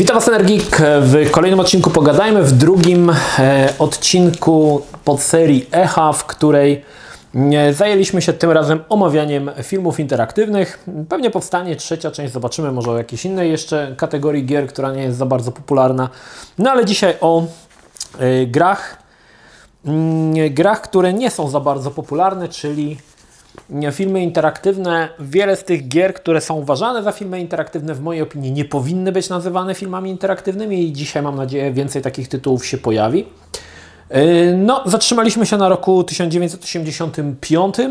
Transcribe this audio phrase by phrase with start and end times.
[0.00, 6.26] Witam Was Energik w kolejnym odcinku Pogadajmy, w drugim e, odcinku pod serii Echa, w
[6.26, 6.84] której
[7.34, 10.84] e, zajęliśmy się tym razem omawianiem filmów interaktywnych.
[11.08, 15.18] Pewnie powstanie trzecia część, zobaczymy może o jakiejś innej jeszcze kategorii gier, która nie jest
[15.18, 16.08] za bardzo popularna.
[16.58, 17.44] No ale dzisiaj o
[18.18, 18.98] e, grach,
[19.84, 22.96] mm, grach, które nie są za bardzo popularne, czyli
[23.92, 28.52] filmy interaktywne, wiele z tych gier, które są uważane za filmy interaktywne, w mojej opinii
[28.52, 33.26] nie powinny być nazywane filmami interaktywnymi i dzisiaj mam nadzieję więcej takich tytułów się pojawi.
[34.10, 37.88] Yy, no, zatrzymaliśmy się na roku 1985 yy,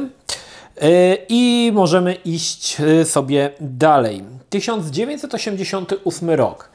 [1.30, 4.23] i możemy iść yy, sobie dalej.
[4.49, 6.69] 1988 rok.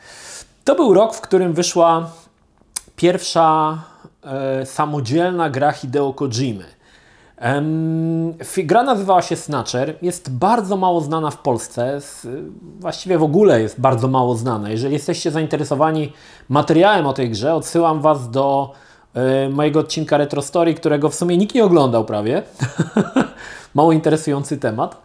[0.65, 2.11] To był rok, w którym wyszła
[2.97, 3.79] pierwsza
[4.65, 6.65] samodzielna gra Hideo Kojimy.
[8.65, 11.99] Gra nazywała się Snatcher, jest bardzo mało znana w Polsce,
[12.81, 14.71] właściwie w ogóle jest bardzo mało znana.
[14.71, 16.13] Jeżeli jesteście zainteresowani
[16.49, 18.73] materiałem o tej grze, odsyłam Was do
[19.15, 22.43] e, mojego odcinka Retro Story, którego w sumie nikt nie oglądał prawie.
[23.75, 25.03] mało interesujący temat.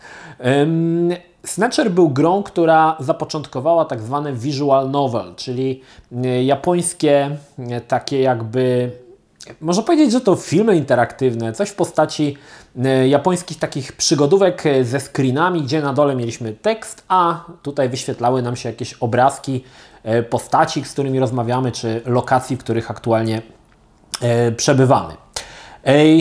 [1.45, 5.81] Snatcher był grą, która zapoczątkowała tak zwane visual novel, czyli
[6.23, 8.91] e, japońskie e, takie jakby
[9.61, 12.37] można powiedzieć, że to filmy interaktywne, coś w postaci
[12.85, 18.41] e, japońskich takich przygodówek e, ze screenami, gdzie na dole mieliśmy tekst, a tutaj wyświetlały
[18.41, 19.63] nam się jakieś obrazki
[20.03, 23.41] e, postaci, z którymi rozmawiamy, czy lokacji, w których aktualnie
[24.57, 25.13] przebywamy.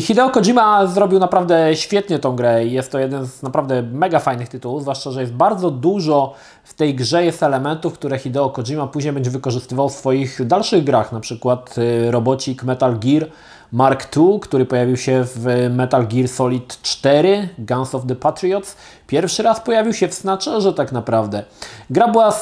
[0.01, 4.49] Hideo Kojima zrobił naprawdę świetnie tą grę i jest to jeden z naprawdę mega fajnych
[4.49, 9.13] tytułów, zwłaszcza, że jest bardzo dużo w tej grze jest elementów, które Hideo Kojima później
[9.13, 13.27] będzie wykorzystywał w swoich dalszych grach, na przykład y, robocik Metal Gear
[13.73, 18.77] Mark II, który pojawił się w Metal Gear Solid 4, Guns of the Patriots.
[19.09, 21.43] Pierwszy raz pojawił się w Snatcherze tak naprawdę.
[21.91, 22.35] Gra była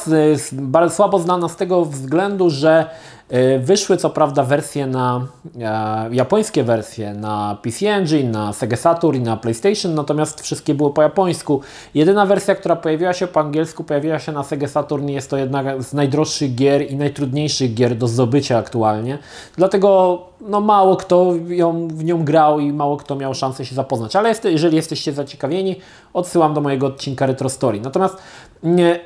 [0.52, 2.86] bardzo słabo znana z tego względu, że
[3.28, 5.26] E, wyszły co prawda wersje na
[5.60, 10.92] e, japońskie wersje na PC Engine, na Sega Saturn i na PlayStation, natomiast wszystkie były
[10.92, 11.60] po japońsku.
[11.94, 15.36] Jedyna wersja, która pojawiła się po angielsku, pojawiła się na Sega Saturn i jest to
[15.36, 19.18] jedna z najdroższych gier i najtrudniejszych gier do zdobycia aktualnie.
[19.56, 24.16] Dlatego no, mało kto ją, w nią grał i mało kto miał szansę się zapoznać.
[24.16, 25.76] Ale jest, jeżeli jesteście zaciekawieni,
[26.14, 27.80] odsyłam do mojego odcinka Retro Story.
[27.80, 28.16] Natomiast
[28.62, 29.00] nie,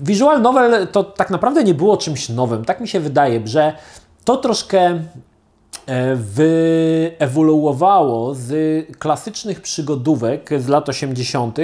[0.00, 2.64] Visual novel to tak naprawdę nie było czymś nowym.
[2.64, 3.72] Tak mi się wydaje, że
[4.24, 5.00] to troszkę
[6.16, 11.58] wyewoluowało z klasycznych przygodówek z lat 80.,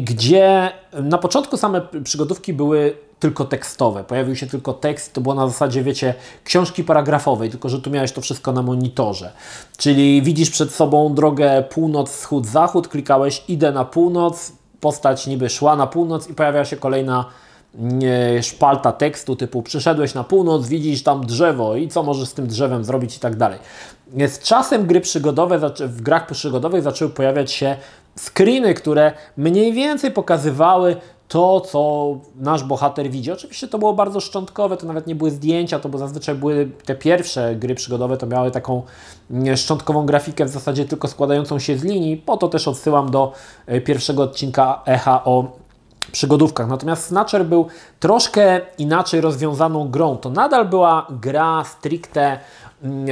[0.00, 4.04] gdzie na początku same przygodówki były tylko tekstowe.
[4.04, 6.14] Pojawił się tylko tekst, to było na zasadzie, wiecie,
[6.44, 9.32] książki paragrafowej, tylko że tu miałeś to wszystko na monitorze.
[9.76, 15.76] Czyli widzisz przed sobą drogę północ, wschód, zachód, klikałeś idę na północ, postać niby szła
[15.76, 17.24] na północ i pojawia się kolejna
[18.42, 22.84] szpalta tekstu typu przyszedłeś na północ, widzisz tam drzewo i co możesz z tym drzewem
[22.84, 23.58] zrobić i tak dalej.
[24.28, 27.76] Z czasem gry przygodowe, w grach przygodowych zaczęły pojawiać się
[28.16, 30.96] screeny, które mniej więcej pokazywały
[31.28, 33.32] to, co nasz bohater widzi.
[33.32, 36.94] Oczywiście to było bardzo szczątkowe, to nawet nie były zdjęcia, to bo zazwyczaj były te
[36.94, 38.82] pierwsze gry przygodowe, to miały taką
[39.56, 42.16] szczątkową grafikę w zasadzie tylko składającą się z linii.
[42.16, 43.32] Po to też odsyłam do
[43.66, 45.59] e, pierwszego odcinka Echa o
[46.10, 46.68] przygodówkach.
[46.68, 47.68] Natomiast Snatcher był
[48.00, 50.16] troszkę inaczej rozwiązaną grą.
[50.16, 52.38] To nadal była gra stricte
[52.82, 53.08] mm, e,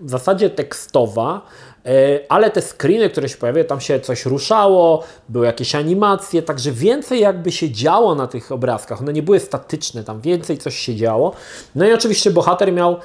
[0.00, 1.42] w zasadzie tekstowa,
[1.86, 6.72] E, ale te screeny, które się pojawiały, tam się coś ruszało, były jakieś animacje, także
[6.72, 9.00] więcej jakby się działo na tych obrazkach.
[9.00, 11.32] One nie były statyczne, tam więcej coś się działo.
[11.74, 12.96] No i oczywiście bohater miał e,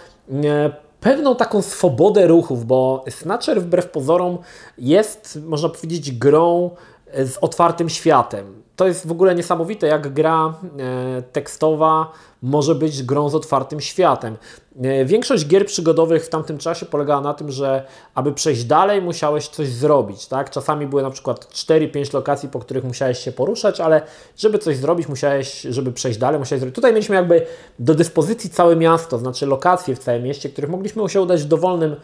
[0.99, 4.37] pewną taką swobodę ruchów, bo Snatcher wbrew pozorom
[4.77, 6.69] jest, można powiedzieć, grą
[7.13, 8.63] z otwartym światem.
[8.81, 12.11] To jest w ogóle niesamowite, jak gra e, tekstowa
[12.41, 14.37] może być grą z otwartym światem.
[14.83, 17.85] E, większość gier przygodowych w tamtym czasie polegała na tym, że
[18.15, 20.27] aby przejść dalej, musiałeś coś zrobić.
[20.27, 20.49] Tak?
[20.49, 24.01] Czasami były na przykład 4-5 lokacji, po których musiałeś się poruszać, ale
[24.37, 26.75] żeby coś zrobić, musiałeś, żeby przejść dalej, musiałeś zrobić.
[26.75, 27.45] Tutaj mieliśmy jakby
[27.79, 31.95] do dyspozycji całe miasto, znaczy lokacje w całym mieście, których mogliśmy się udać w dowolnym,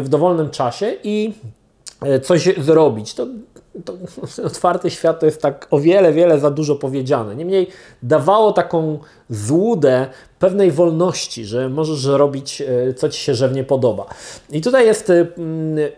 [0.00, 1.34] w dowolnym czasie i
[2.02, 3.14] e, coś zrobić.
[3.14, 3.26] To
[3.84, 3.94] to,
[4.46, 7.36] otwarty świat to jest tak o wiele, wiele za dużo powiedziane.
[7.36, 7.68] Niemniej
[8.02, 8.98] dawało taką
[9.30, 10.06] złudę
[10.38, 14.06] pewnej wolności, że możesz robić, e, co Ci się żewnie podoba.
[14.50, 15.26] I tutaj jest, e,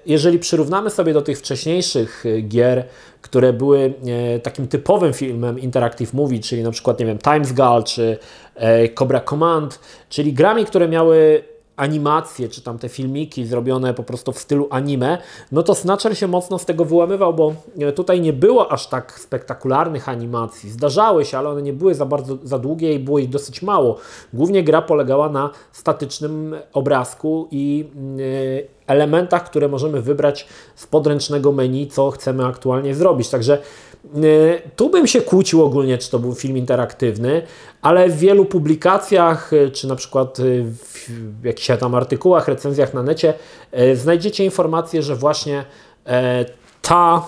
[0.06, 2.84] jeżeli przyrównamy sobie do tych wcześniejszych e, gier,
[3.22, 3.94] które były
[4.42, 8.18] takim typowym filmem Interactive Movie, czyli na przykład, nie wiem, Times Gal czy
[8.94, 11.44] Cobra Command, czyli grami, które miały
[11.76, 15.18] animacje, czy tam te filmiki zrobione po prostu w stylu anime,
[15.52, 19.20] no to Snatcher się mocno z tego wyłamywał, bo e, tutaj nie było aż tak
[19.20, 20.70] spektakularnych animacji.
[20.70, 23.96] Zdarzały się, ale one nie były za bardzo za długie i było ich dosyć mało.
[24.32, 27.90] Głównie gra polegała na statycznym obrazku i
[28.70, 33.28] e, elementach, które możemy wybrać z podręcznego menu, co chcemy aktualnie zrobić.
[33.28, 33.58] Także
[34.16, 37.42] y, tu bym się kłócił ogólnie, czy to był film interaktywny,
[37.82, 40.64] ale w wielu publikacjach, y, czy na przykład y,
[41.40, 43.34] w jakichś tam artykułach, recenzjach na necie,
[43.94, 45.64] znajdziecie informację, że właśnie
[46.82, 47.26] ta,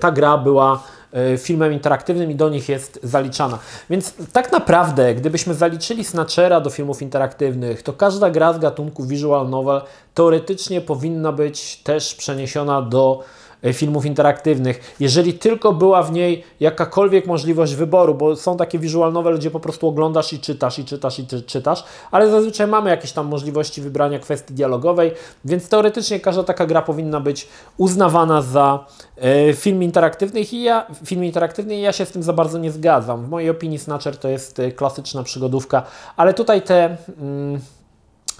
[0.00, 0.99] ta gra była E,
[1.38, 3.58] filmem interaktywnym i do nich jest zaliczana.
[3.90, 9.50] Więc tak naprawdę, gdybyśmy zaliczyli Snatchera do filmów interaktywnych, to każda gra z gatunku visual
[9.50, 9.82] novel
[10.14, 13.39] teoretycznie powinna być też przeniesiona do E,
[13.72, 19.38] filmów interaktywnych, jeżeli tylko była w niej jakakolwiek możliwość wyboru, bo są takie visual novel,
[19.38, 23.26] gdzie po prostu oglądasz i czytasz, i czytasz, i czytasz, ale zazwyczaj mamy jakieś tam
[23.26, 25.12] możliwości wybrania kwestii dialogowej,
[25.44, 28.86] więc teoretycznie każda taka gra powinna być uznawana za
[29.16, 32.70] e, film interaktywny i ja, film interaktywny i ja się z tym za bardzo nie
[32.70, 33.24] zgadzam.
[33.24, 35.82] W mojej opinii Snatcher to jest e, klasyczna przygodówka,
[36.16, 36.96] ale tutaj te...
[37.20, 37.60] Mm,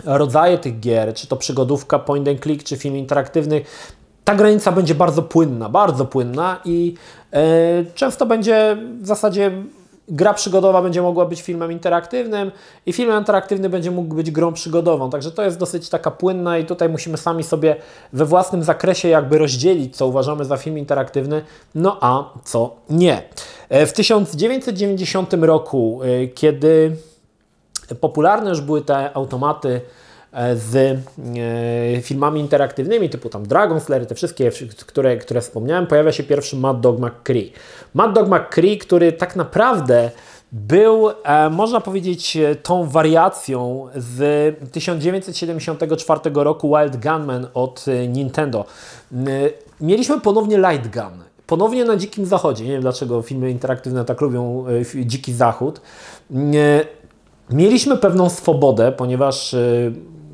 [0.05, 3.61] rodzaje tych gier, czy to przygodówka, point and click, czy film interaktywny,
[4.25, 6.95] ta granica będzie bardzo płynna, bardzo płynna i
[7.33, 7.41] e,
[7.95, 9.51] często będzie w zasadzie
[10.11, 12.53] gra przygodowa będzie mogła być filmem interaktywnym
[12.87, 15.11] i film interaktywny będzie mógł być grą przygodową.
[15.11, 17.77] Także to jest dosyć taka płynna i tutaj musimy sami sobie
[18.13, 21.43] we własnym zakresie jakby rozdzielić, co uważamy za film interaktywny,
[21.75, 23.23] no a co nie.
[23.69, 26.97] E, w 1990 roku, e, kiedy
[28.01, 29.81] popularne już były te automaty
[30.33, 34.51] z e, filmami interaktywnymi, typu tam Dragon Slayer, te wszystkie,
[34.87, 37.53] które, które wspomniałem, pojawia się pierwszy Mad Dog McCree.
[37.95, 40.11] Mad Dog McCree, który tak naprawdę
[40.53, 48.65] był, e, można powiedzieć, tą wariacją z 1974 roku Wild Gunman od Nintendo.
[49.81, 51.25] Mieliśmy ponownie Light Gun.
[51.47, 52.65] Ponownie na Dzikim Zachodzie.
[52.65, 54.65] Nie wiem dlaczego filmy interaktywne tak lubią
[55.05, 55.81] Dziki Zachód.
[57.51, 59.55] Mieliśmy pewną swobodę, ponieważ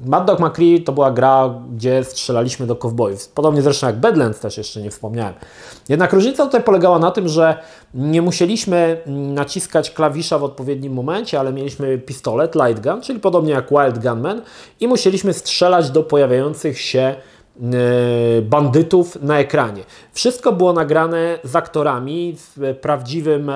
[0.04, 3.28] Mad Dog McCree to była gra, gdzie strzelaliśmy do kowbojów.
[3.28, 5.34] Podobnie zresztą jak Badlands też jeszcze nie wspomniałem.
[5.88, 7.58] Jednak różnica tutaj polegała na tym, że
[7.94, 13.70] nie musieliśmy naciskać klawisza w odpowiednim momencie, ale mieliśmy pistolet, light gun, czyli podobnie jak
[13.70, 14.42] Wild Gunman
[14.80, 17.16] i musieliśmy strzelać do pojawiających się e,
[18.42, 19.82] bandytów na ekranie.
[20.12, 23.50] Wszystko było nagrane z aktorami w prawdziwym,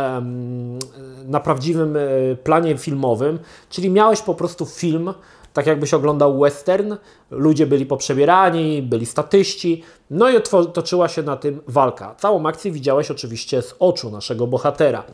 [1.26, 2.00] na prawdziwym e,
[2.36, 3.38] planie filmowym,
[3.70, 5.12] czyli miałeś po prostu film,
[5.52, 6.94] tak jakbyś oglądał western,
[7.30, 10.34] ludzie byli poprzebierani, byli statyści, no i
[10.72, 12.14] toczyła się na tym walka.
[12.18, 15.04] Całą akcję widziałeś oczywiście z oczu naszego bohatera.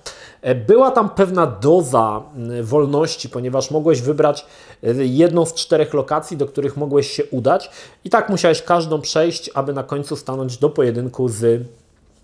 [0.42, 2.22] E, była tam pewna doza
[2.62, 4.46] wolności, ponieważ mogłeś wybrać
[4.82, 7.70] e, jedną z czterech lokacji, do których mogłeś się udać
[8.04, 11.62] i tak musiałeś każdą przejść, aby na końcu stanąć do pojedynku z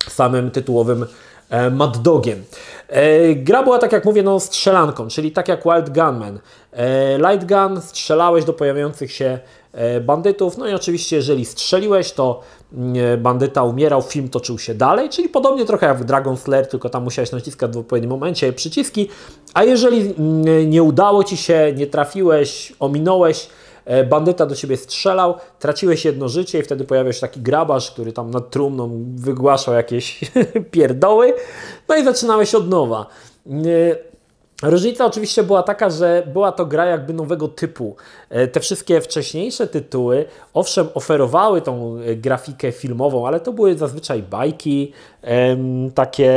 [0.09, 1.07] samym tytułowym
[1.71, 2.45] Mad Dogiem.
[3.37, 6.39] Gra była, tak jak mówię, no, strzelanką, czyli tak jak Wild Gunman.
[6.73, 9.39] E, light gun, strzelałeś do pojawiających się
[9.73, 12.41] e, bandytów, no i oczywiście jeżeli strzeliłeś, to
[12.73, 16.69] mm, e, bandyta umierał, film toczył się dalej, czyli podobnie trochę jak w Dragon Slayer,
[16.69, 19.09] tylko tam musiałeś naciskać w odpowiednim momencie przyciski,
[19.55, 23.49] a jeżeli mm, nie udało Ci się, nie trafiłeś, ominąłeś,
[24.11, 28.31] bandyta do Ciebie strzelał, traciłeś jedno życie i wtedy pojawiał się taki grabarz, który tam
[28.31, 30.21] nad trumną wygłaszał jakieś
[30.71, 31.35] pierdoły,
[31.89, 33.07] no i zaczynałeś od nowa.
[34.63, 37.97] Różnica oczywiście była taka, że była to gra jakby nowego typu.
[38.31, 40.25] E, te wszystkie wcześniejsze tytuły,
[40.55, 44.93] owszem, oferowały tą e, grafikę filmową, ale to były zazwyczaj bajki,
[45.95, 46.33] takie,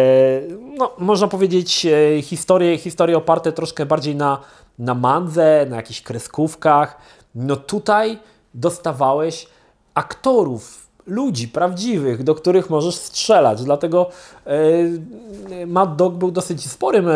[0.77, 4.41] no, można powiedzieć, e, historie, historie oparte troszkę bardziej na,
[4.79, 6.97] na mandze, na jakichś kreskówkach.
[7.35, 8.19] No tutaj
[8.53, 9.47] dostawałeś
[9.93, 13.63] aktorów, ludzi prawdziwych, do których możesz strzelać.
[13.63, 14.09] Dlatego
[15.67, 17.09] Mad Dog był dosyć sporym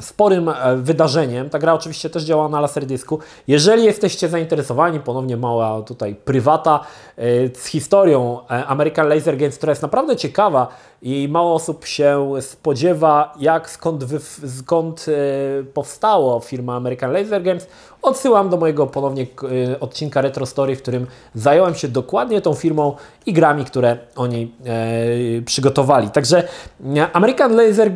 [0.00, 1.50] sporym e, wydarzeniem.
[1.50, 3.18] Ta gra oczywiście też działa na laserdysku.
[3.48, 6.80] Jeżeli jesteście zainteresowani, ponownie mała tutaj prywata
[7.16, 7.22] e,
[7.54, 10.68] z historią e, American Laser Games, która jest naprawdę ciekawa
[11.02, 14.20] i mało osób się spodziewa, jak skąd, wy,
[14.58, 15.06] skąd
[15.74, 17.66] powstało firma American Laser Games.
[18.02, 19.26] Odsyłam do mojego ponownie
[19.80, 24.52] odcinka Retro Story, w którym zająłem się dokładnie tą firmą i grami, które oni
[25.44, 26.10] przygotowali.
[26.10, 26.48] Także
[27.12, 27.92] American Laser,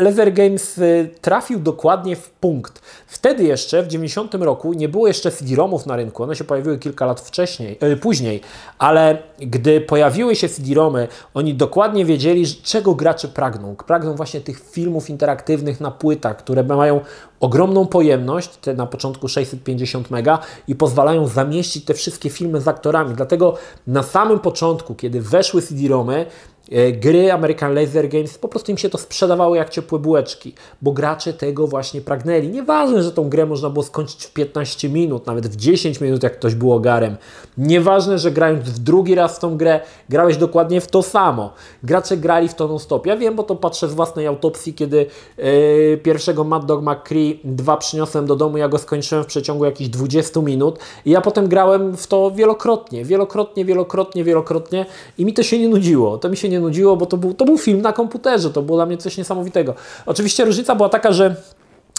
[0.00, 0.80] Laser Games
[1.20, 2.82] trafi trafił dokładnie w punkt.
[3.06, 7.06] Wtedy jeszcze, w 90 roku, nie było jeszcze CD-ROMów na rynku, one się pojawiły kilka
[7.06, 8.40] lat wcześniej, yy, później,
[8.78, 13.76] ale gdy pojawiły się CD-ROMy, oni dokładnie wiedzieli, czego gracze pragną.
[13.76, 17.00] Pragną właśnie tych filmów interaktywnych na płytach, które mają
[17.40, 23.14] ogromną pojemność, te na początku 650 mega i pozwalają zamieścić te wszystkie filmy z aktorami.
[23.14, 23.54] Dlatego
[23.86, 26.26] na samym początku, kiedy weszły CD-ROMy,
[26.72, 30.92] E, gry American Laser Games, po prostu im się to sprzedawało jak ciepłe bułeczki, bo
[30.92, 32.48] gracze tego właśnie pragnęli.
[32.48, 36.38] Nieważne, że tą grę można było skończyć w 15 minut, nawet w 10 minut, jak
[36.38, 37.16] ktoś był ogarem.
[37.58, 41.52] Nieważne, że grając w drugi raz w tą grę, grałeś dokładnie w to samo.
[41.82, 43.06] Gracze grali w to non-stop.
[43.06, 45.06] Ja wiem, bo to patrzę z własnej autopsji, kiedy
[45.38, 49.90] yy, pierwszego Mad Dog McCree 2 przyniosłem do domu, ja go skończyłem w przeciągu jakichś
[49.90, 54.86] 20 minut i ja potem grałem w to wielokrotnie, wielokrotnie, wielokrotnie, wielokrotnie
[55.18, 56.18] i mi to się nie nudziło.
[56.18, 58.78] To mi się nie nudziło, bo to był, to był film na komputerze, to było
[58.78, 59.74] dla mnie coś niesamowitego.
[60.06, 61.36] Oczywiście różnica była taka, że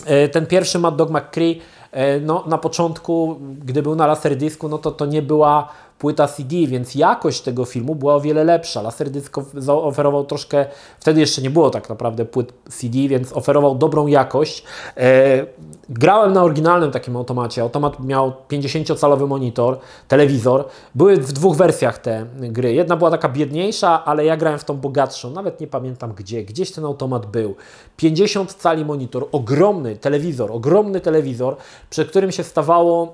[0.06, 4.78] e, ten pierwszy Mad Dog McCree e, no, na początku, gdy był na laserdisku, no
[4.78, 5.70] to to nie była
[6.00, 8.82] płyta CD, więc jakość tego filmu była o wiele lepsza.
[8.82, 9.30] Laserdisc
[9.68, 10.66] oferował troszkę,
[11.00, 14.64] wtedy jeszcze nie było tak naprawdę płyt CD, więc oferował dobrą jakość.
[14.98, 15.46] E,
[15.90, 17.62] grałem na oryginalnym takim automacie.
[17.62, 20.66] Automat miał 50-calowy monitor, telewizor.
[20.96, 22.74] Były w dwóch wersjach te gry.
[22.74, 25.32] Jedna była taka biedniejsza, ale ja grałem w tą bogatszą.
[25.32, 26.44] Nawet nie pamiętam gdzie.
[26.44, 27.56] Gdzieś ten automat był.
[27.98, 31.56] 50 cali monitor, ogromny telewizor, ogromny telewizor,
[31.90, 33.08] przed którym się stawało e,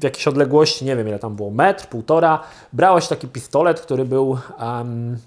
[0.00, 2.40] w jakiejś odległości, nie wiem ile tam było, metr, półtora,
[2.72, 5.18] brałeś taki pistolet, który był um,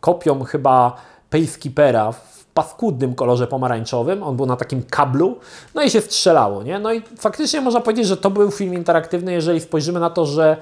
[0.00, 0.96] kopią chyba
[1.30, 5.36] Pacekeepera w paskudnym kolorze pomarańczowym, on był na takim kablu,
[5.74, 6.78] no i się strzelało, nie?
[6.78, 10.56] No i faktycznie można powiedzieć, że to był film interaktywny, jeżeli spojrzymy na to, że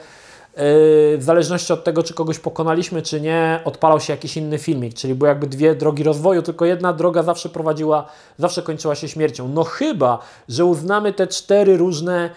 [1.18, 5.14] w zależności od tego, czy kogoś pokonaliśmy, czy nie, odpalał się jakiś inny filmik, czyli
[5.14, 8.06] były jakby dwie drogi rozwoju, tylko jedna droga zawsze prowadziła,
[8.38, 9.48] zawsze kończyła się śmiercią.
[9.48, 12.30] No chyba, że uznamy te cztery różne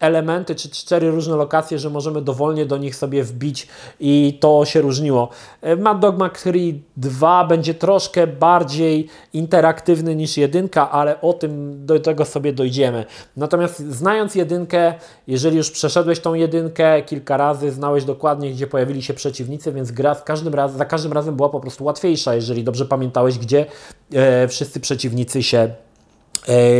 [0.00, 3.68] elementy, czy cztery różne lokacje, że możemy dowolnie do nich sobie wbić
[4.00, 5.28] i to się różniło.
[5.78, 12.24] Mad Dog McCree 2 będzie troszkę bardziej interaktywny niż jedynka, ale o tym do tego
[12.24, 13.04] sobie dojdziemy.
[13.36, 14.94] Natomiast znając jedynkę,
[15.26, 20.14] jeżeli już przeszedłeś tą jedynkę kilka razy, znałeś dokładnie, gdzie pojawili się przeciwnicy, więc gra
[20.14, 23.66] z każdym raz, za każdym razem była po prostu łatwiejsza, jeżeli dobrze pamiętałeś, gdzie
[24.14, 25.70] e, wszyscy przeciwnicy się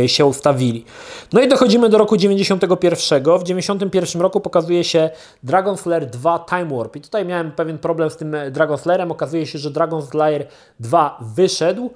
[0.07, 0.85] się ustawili.
[1.33, 3.23] No i dochodzimy do roku 91.
[3.39, 5.09] W 91 roku pokazuje się
[5.43, 6.95] Dragon Slayer 2 Time Warp.
[6.95, 9.11] I tutaj miałem pewien problem z tym Dragon Slayerem.
[9.11, 10.47] Okazuje się, że Dragon Slayer
[10.79, 11.91] 2 wyszedł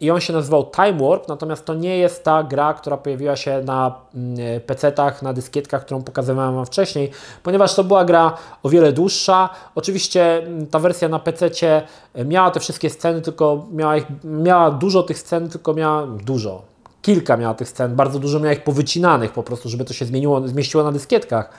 [0.00, 3.62] i on się nazywał Time Warp, natomiast to nie jest ta gra, która pojawiła się
[3.62, 7.10] na mm, PC-tach, na dyskietkach, którą pokazywałem Wam wcześniej,
[7.42, 9.48] ponieważ to była gra o wiele dłuższa.
[9.74, 11.82] Oczywiście mm, ta wersja na PC-cie
[12.24, 16.62] miała te wszystkie sceny, tylko miała, ich, miała dużo tych scen, tylko miała dużo,
[17.02, 20.48] kilka miała tych scen, bardzo dużo miała ich powycinanych po prostu, żeby to się zmieniło,
[20.48, 21.50] zmieściło na dyskietkach.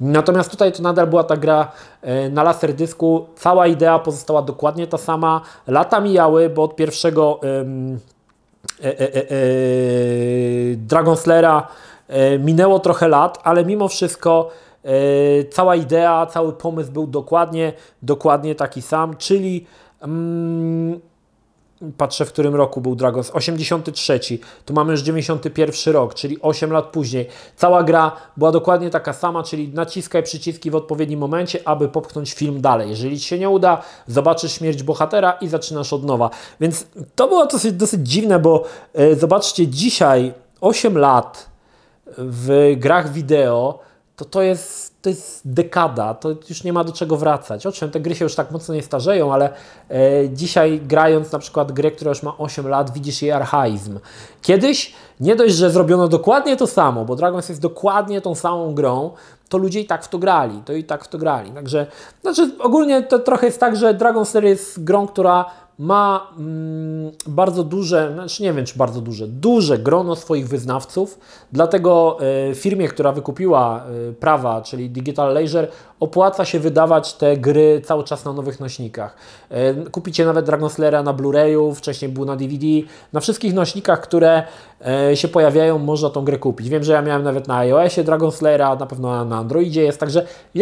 [0.00, 1.72] Natomiast tutaj to nadal była ta gra
[2.02, 3.26] e, na laserdysku.
[3.36, 5.40] Cała idea pozostała dokładnie ta sama.
[5.66, 9.26] Lata mijały, bo od pierwszego e, e, e,
[10.76, 11.68] Dragon Slayera
[12.38, 14.50] minęło trochę lat, ale mimo wszystko
[15.50, 17.72] cała idea, cały pomysł był dokładnie,
[18.02, 19.66] dokładnie taki sam, czyli
[20.00, 21.00] mm,
[21.96, 24.20] patrzę w którym roku był Dragons, 83,
[24.64, 27.28] tu mamy już 91 rok, czyli 8 lat później.
[27.56, 32.60] Cała gra była dokładnie taka sama, czyli naciskaj przyciski w odpowiednim momencie, aby popchnąć film
[32.60, 32.90] dalej.
[32.90, 36.30] Jeżeli Ci się nie uda, zobaczysz śmierć bohatera i zaczynasz od nowa.
[36.60, 38.64] Więc to było dosyć, dosyć dziwne, bo
[38.94, 41.50] e, zobaczcie, dzisiaj 8 lat
[42.18, 43.85] w grach wideo,
[44.16, 47.66] to to jest to jest dekada, to już nie ma do czego wracać.
[47.66, 49.52] Owszem, te gry się już tak mocno nie starzeją, ale
[49.90, 53.98] e, dzisiaj grając na przykład grę, która już ma 8 lat, widzisz jej archaizm.
[54.42, 59.10] Kiedyś nie dość, że zrobiono dokładnie to samo, bo Dragons jest dokładnie tą samą grą,
[59.48, 61.50] to ludzie i tak w to grali, to i tak w to grali.
[61.50, 61.86] Także,
[62.22, 65.44] znaczy ogólnie to trochę jest tak, że Dragon Slayer jest grą, która
[65.78, 71.18] ma mm, bardzo duże, znaczy nie wiem czy bardzo duże, duże grono swoich wyznawców,
[71.52, 72.18] dlatego
[72.50, 75.68] y, firmie, która wykupiła y, prawa, czyli Digital Leisure,
[76.00, 79.16] opłaca się wydawać te gry cały czas na nowych nośnikach.
[79.86, 82.66] Y, kupicie nawet Dragon Slayera na Blu-rayu, wcześniej był na DVD,
[83.12, 84.42] na wszystkich nośnikach, które
[85.14, 86.68] się pojawiają, można tą grę kupić.
[86.68, 90.26] Wiem, że ja miałem nawet na iOSie Dragon Slayera, na pewno na Androidzie jest, także
[90.54, 90.58] w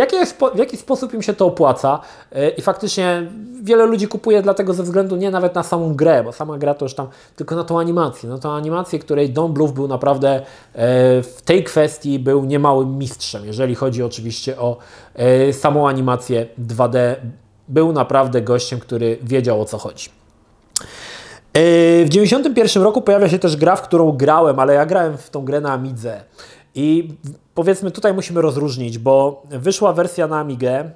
[0.59, 2.01] jaki, sposób im się to opłaca
[2.57, 3.31] i faktycznie
[3.63, 6.85] wiele ludzi kupuje dlatego ze względu nie nawet na samą grę, bo sama gra to
[6.85, 8.29] już tam, tylko na tą animację.
[8.29, 10.43] Na tą animację, której Don Bluth był naprawdę e,
[11.23, 15.04] w tej kwestii był niemałym mistrzem, jeżeli chodzi oczywiście o e,
[15.53, 17.15] samą animację 2D.
[17.69, 20.09] Był naprawdę gościem, który wiedział o co chodzi.
[22.05, 25.45] W 91 roku pojawia się też gra, w którą grałem, ale ja grałem w tą
[25.45, 26.25] grę na Amidze.
[26.75, 27.15] I
[27.55, 30.91] powiedzmy tutaj musimy rozróżnić, bo wyszła wersja na Amigę,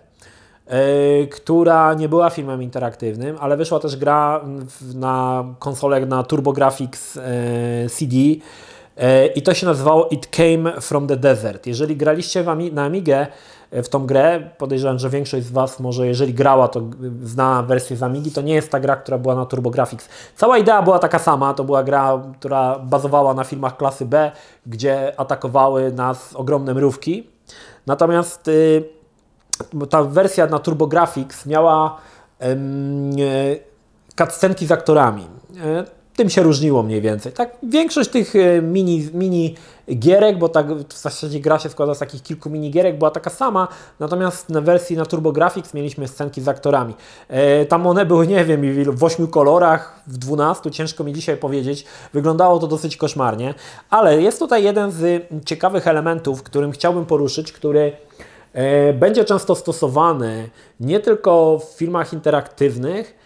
[1.30, 4.44] która nie była filmem interaktywnym, ale wyszła też gra
[4.94, 7.18] na konsolę na TurboGrafx
[7.90, 8.16] CD
[9.34, 11.66] i to się nazywało It Came from the Desert.
[11.66, 13.26] Jeżeli graliście na Amigę,
[13.72, 14.50] w tą grę.
[14.58, 16.80] Podejrzewam, że większość z Was może, jeżeli grała, to
[17.22, 18.30] zna wersję z Amigi.
[18.30, 20.08] To nie jest ta gra, która była na TurboGrafx.
[20.36, 21.54] Cała idea była taka sama.
[21.54, 24.32] To była gra, która bazowała na filmach klasy B,
[24.66, 27.26] gdzie atakowały nas ogromne mrówki.
[27.86, 28.84] Natomiast y,
[29.90, 31.96] ta wersja na TurboGrafx miała
[32.42, 33.60] y,
[34.18, 35.26] cutscenki z aktorami.
[36.18, 37.32] Tym się różniło mniej więcej.
[37.32, 39.54] Tak, większość tych e, mini, mini
[39.94, 43.30] gierek, bo tak w zasadzie gra się składa z takich kilku mini gierek, była taka
[43.30, 43.68] sama,
[44.00, 46.94] natomiast na wersji na TurboGrafx mieliśmy scenki z aktorami.
[47.28, 48.62] E, tam one były, nie wiem,
[48.96, 51.84] w ośmiu kolorach, w dwunastu, ciężko mi dzisiaj powiedzieć.
[52.12, 53.54] Wyglądało to dosyć koszmarnie,
[53.90, 57.92] ale jest tutaj jeden z ciekawych elementów, którym chciałbym poruszyć, który
[58.52, 63.17] e, będzie często stosowany nie tylko w filmach interaktywnych,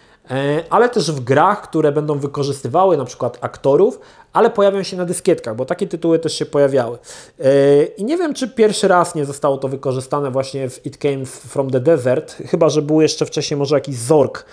[0.70, 4.00] ale też w grach, które będą wykorzystywały na przykład aktorów,
[4.32, 6.98] ale pojawią się na dyskietkach, bo takie tytuły też się pojawiały.
[7.40, 11.26] E, I nie wiem, czy pierwszy raz nie zostało to wykorzystane właśnie w It Came
[11.26, 14.44] From The Desert, chyba, że był jeszcze wcześniej może jakiś Zork.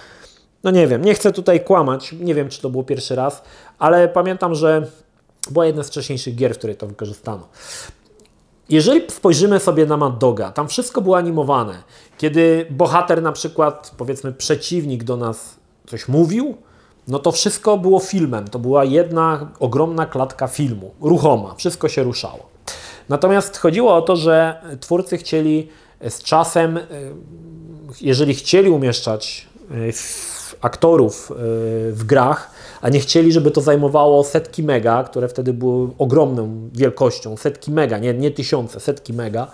[0.64, 3.42] No nie wiem, nie chcę tutaj kłamać, nie wiem, czy to było pierwszy raz,
[3.80, 4.88] ale pamiętam, że
[5.52, 7.48] była jedna z wcześniejszych gier, w której to wykorzystano.
[8.70, 11.84] Jeżeli spojrzymy sobie na Mad Doga, tam wszystko było animowane.
[12.18, 15.59] Kiedy bohater na przykład, powiedzmy przeciwnik do nas
[15.90, 16.58] coś mówił,
[17.08, 18.48] no to wszystko było filmem.
[18.48, 22.50] To była jedna ogromna klatka filmu, ruchoma, wszystko się ruszało.
[23.10, 25.68] Natomiast chodziło o to, że twórcy chcieli
[26.10, 26.84] z czasem, e,
[28.02, 29.76] jeżeli chcieli umieszczać e,
[30.62, 31.36] aktorów e,
[31.92, 37.38] w grach, a nie chcieli, żeby to zajmowało setki mega, które wtedy były ogromną wielkością,
[37.38, 39.48] setki mega, nie, nie tysiące, setki mega,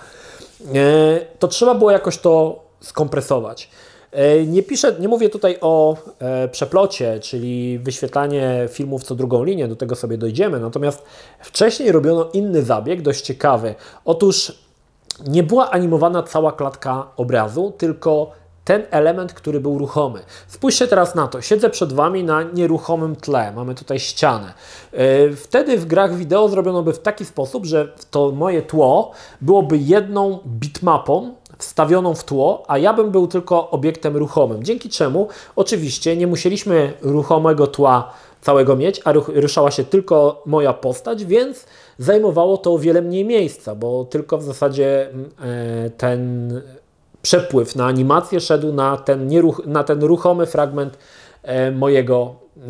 [1.39, 3.69] to trzeba było jakoś to skompresować.
[4.15, 9.67] E, nie piszę, nie mówię tutaj o e, przeplocie, czyli wyświetlanie filmów co drugą linię,
[9.67, 10.59] do tego sobie dojdziemy.
[10.59, 11.03] Natomiast
[11.39, 13.75] wcześniej robiono inny zabieg, dość ciekawy.
[14.05, 14.59] Otóż
[15.27, 18.31] nie była animowana cała klatka obrazu, tylko
[18.65, 20.19] ten element, który był ruchomy.
[20.47, 21.41] Spójrzcie teraz na to.
[21.41, 23.51] Siedzę przed Wami na nieruchomym tle.
[23.51, 24.53] Mamy tutaj ścianę.
[24.93, 29.77] E, wtedy w grach wideo zrobiono by w taki sposób, że to moje tło byłoby
[29.77, 34.63] jedną bitmapą wstawioną w tło, a ja bym był tylko obiektem ruchomym.
[34.63, 41.25] Dzięki czemu oczywiście nie musieliśmy ruchomego tła całego mieć, a ruszała się tylko moja postać,
[41.25, 41.65] więc
[41.97, 46.61] zajmowało to o wiele mniej miejsca, bo tylko w zasadzie mm, e, ten
[47.21, 50.97] przepływ na animację szedł na ten, nieruch, na ten ruchomy fragment
[51.43, 52.63] e, mojego e,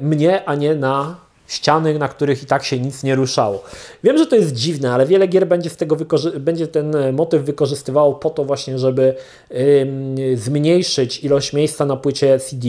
[0.00, 3.64] mnie, a nie na ściany, na których i tak się nic nie ruszało.
[4.04, 5.96] Wiem, że to jest dziwne, ale wiele gier będzie, z tego
[6.40, 9.14] będzie ten e, motyw wykorzystywało po to właśnie, żeby
[9.50, 12.68] ym, zmniejszyć ilość miejsca na płycie CD.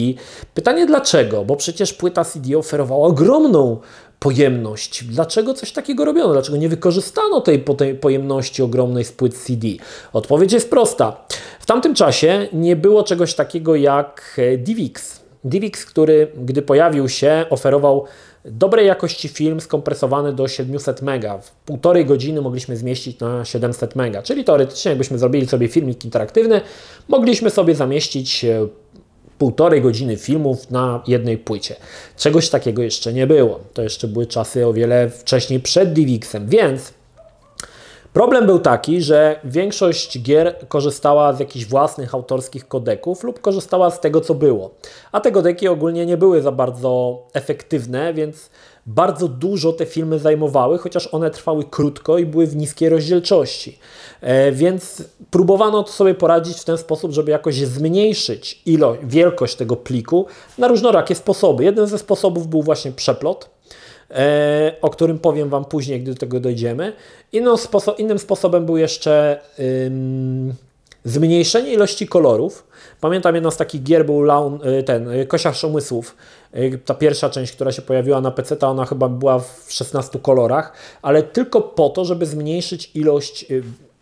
[0.53, 1.45] Pytanie dlaczego?
[1.45, 3.77] Bo przecież płyta CD oferowała ogromną
[4.19, 5.03] pojemność.
[5.03, 6.33] Dlaczego coś takiego robiono?
[6.33, 9.67] Dlaczego nie wykorzystano tej, tej pojemności ogromnej z płyt CD?
[10.13, 11.25] Odpowiedź jest prosta.
[11.59, 15.19] W tamtym czasie nie było czegoś takiego jak e, DivX.
[15.43, 18.05] DivX, który gdy pojawił się, oferował
[18.47, 21.37] dobrej jakości film skompresowany do 700 mega.
[21.37, 26.61] W półtorej godziny mogliśmy zmieścić na 700 mega, czyli teoretycznie jakbyśmy zrobili sobie filmik interaktywny,
[27.07, 28.67] mogliśmy sobie zamieścić e,
[29.37, 31.75] półtorej godziny filmów na jednej płycie.
[32.17, 33.59] Czegoś takiego jeszcze nie było.
[33.73, 36.93] To jeszcze były czasy o wiele wcześniej przed DivX-em, więc
[38.17, 43.99] Problem był taki, że większość gier korzystała z jakichś własnych autorskich kodeków lub korzystała z
[43.99, 44.71] tego, co było.
[45.11, 48.49] A te kodeki ogólnie nie były za bardzo efektywne, więc
[48.85, 53.79] bardzo dużo te filmy zajmowały, chociaż one trwały krótko i były w niskiej rozdzielczości.
[54.21, 59.75] E, więc próbowano to sobie poradzić w ten sposób, żeby jakoś zmniejszyć ilość, wielkość tego
[59.75, 60.25] pliku
[60.57, 61.63] na różnorakie sposoby.
[61.63, 63.56] Jeden ze sposobów był właśnie przeplot
[64.81, 66.93] o którym powiem Wam później, gdy do tego dojdziemy.
[67.57, 70.53] Sposo innym sposobem był jeszcze ym,
[71.07, 72.67] zmniejszenie ilości kolorów.
[73.01, 76.15] Pamiętam jedną z takich gier był Laun, y, ten, y, Kosiarz Umysłów.
[76.55, 80.19] Y, ta pierwsza część, która się pojawiła na PC, ta ona chyba była w 16
[80.19, 83.45] kolorach, ale tylko po to, żeby zmniejszyć ilość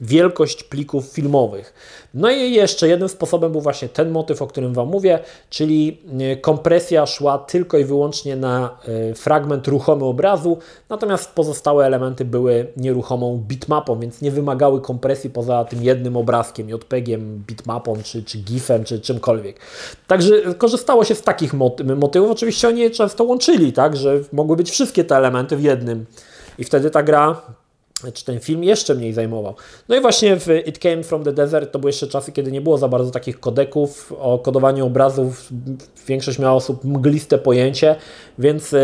[0.01, 1.73] wielkość plików filmowych.
[2.13, 6.37] No i jeszcze jednym sposobem był właśnie ten motyw, o którym Wam mówię, czyli e,
[6.37, 8.77] kompresja szła tylko i wyłącznie na
[9.11, 10.57] e, fragment ruchomy obrazu,
[10.89, 17.43] natomiast pozostałe elementy były nieruchomą bitmapą, więc nie wymagały kompresji poza tym jednym obrazkiem, JPEGiem,
[17.47, 19.59] bitmapą, czy, czy GIFem, czy czymkolwiek.
[20.07, 21.53] Także korzystało się z takich
[21.95, 22.31] motywów.
[22.31, 26.05] Oczywiście oni je często łączyli, tak, że mogły być wszystkie te elementy w jednym.
[26.57, 27.41] I wtedy ta gra
[28.13, 29.55] czy ten film jeszcze mniej zajmował.
[29.89, 32.61] No i właśnie w It Came From The Desert to były jeszcze czasy, kiedy nie
[32.61, 35.49] było za bardzo takich kodeków, o kodowaniu obrazów
[36.07, 37.95] większość miała osób mgliste pojęcie,
[38.39, 38.79] więc e,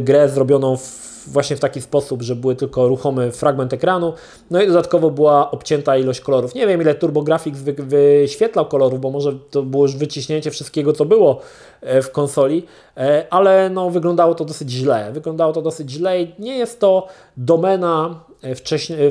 [0.00, 4.12] grę zrobiono w właśnie w taki sposób, że były tylko ruchomy fragment ekranu,
[4.50, 6.54] no i dodatkowo była obcięta ilość kolorów.
[6.54, 11.04] Nie wiem ile TurboGrafx wy, wyświetlał kolorów, bo może to było już wyciśnięcie wszystkiego, co
[11.04, 11.40] było
[11.80, 15.12] e, w konsoli, e, ale no, wyglądało to dosyć źle.
[15.12, 18.24] Wyglądało to dosyć źle i nie jest to domena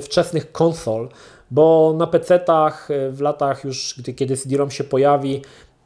[0.02, 1.10] wczesnych konsol,
[1.52, 5.42] bo na PC-tach w latach już, kiedy CD-ROM się pojawi,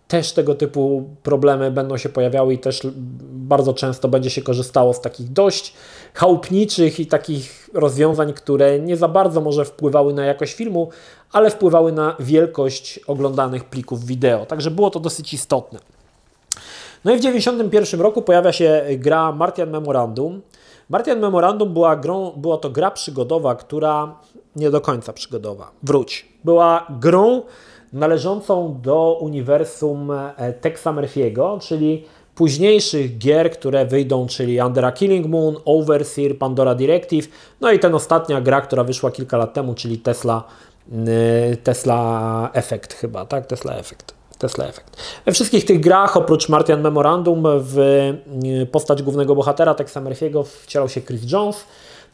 [0.08, 2.88] też tego typu problemy będą się pojawiały i też
[3.32, 5.74] bardzo często będzie się korzystało z takich dość
[6.14, 10.90] chałupniczych i takich rozwiązań, które nie za bardzo może wpływały na jakość filmu,
[11.32, 14.46] ale wpływały na wielkość oglądanych plików wideo.
[14.46, 15.80] Także było to dosyć istotne.
[17.06, 20.42] No i w 1991 roku pojawia się gra Martian Memorandum.
[20.90, 24.16] Martian Memorandum była, grą, była to gra przygodowa, która
[24.56, 25.72] nie do końca przygodowa.
[25.84, 26.26] Wróć.
[26.44, 27.42] Była grą
[27.94, 35.28] należącą do uniwersum e, Texa Murphy'ego, czyli późniejszych gier, które wyjdą, czyli Under a Killing
[35.28, 37.28] Moon, Overseer, Pandora Directive,
[37.62, 40.44] no i ten ostatnia gra, która wyszła kilka lat temu, czyli Tesla,
[41.64, 43.46] Tesla Effect chyba, tak?
[43.46, 44.17] Tesla Effect.
[44.38, 44.98] Tesla Effect.
[45.26, 47.80] We wszystkich tych grach, oprócz Martian Memorandum, w
[48.62, 51.66] e, postać głównego bohatera Texa Murphy'ego wcielał się Chris Jones,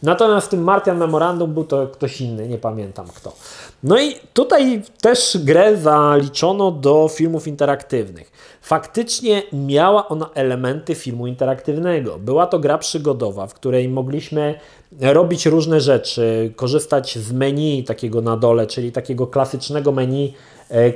[0.03, 3.35] Natomiast w tym Martian Memorandum był to ktoś inny, nie pamiętam kto.
[3.83, 8.31] No i tutaj też grę zaliczono do filmów interaktywnych.
[8.61, 12.19] Faktycznie miała ona elementy filmu interaktywnego.
[12.19, 14.59] Była to gra przygodowa, w której mogliśmy
[15.01, 20.33] robić różne rzeczy, korzystać z menu takiego na dole, czyli takiego klasycznego menu,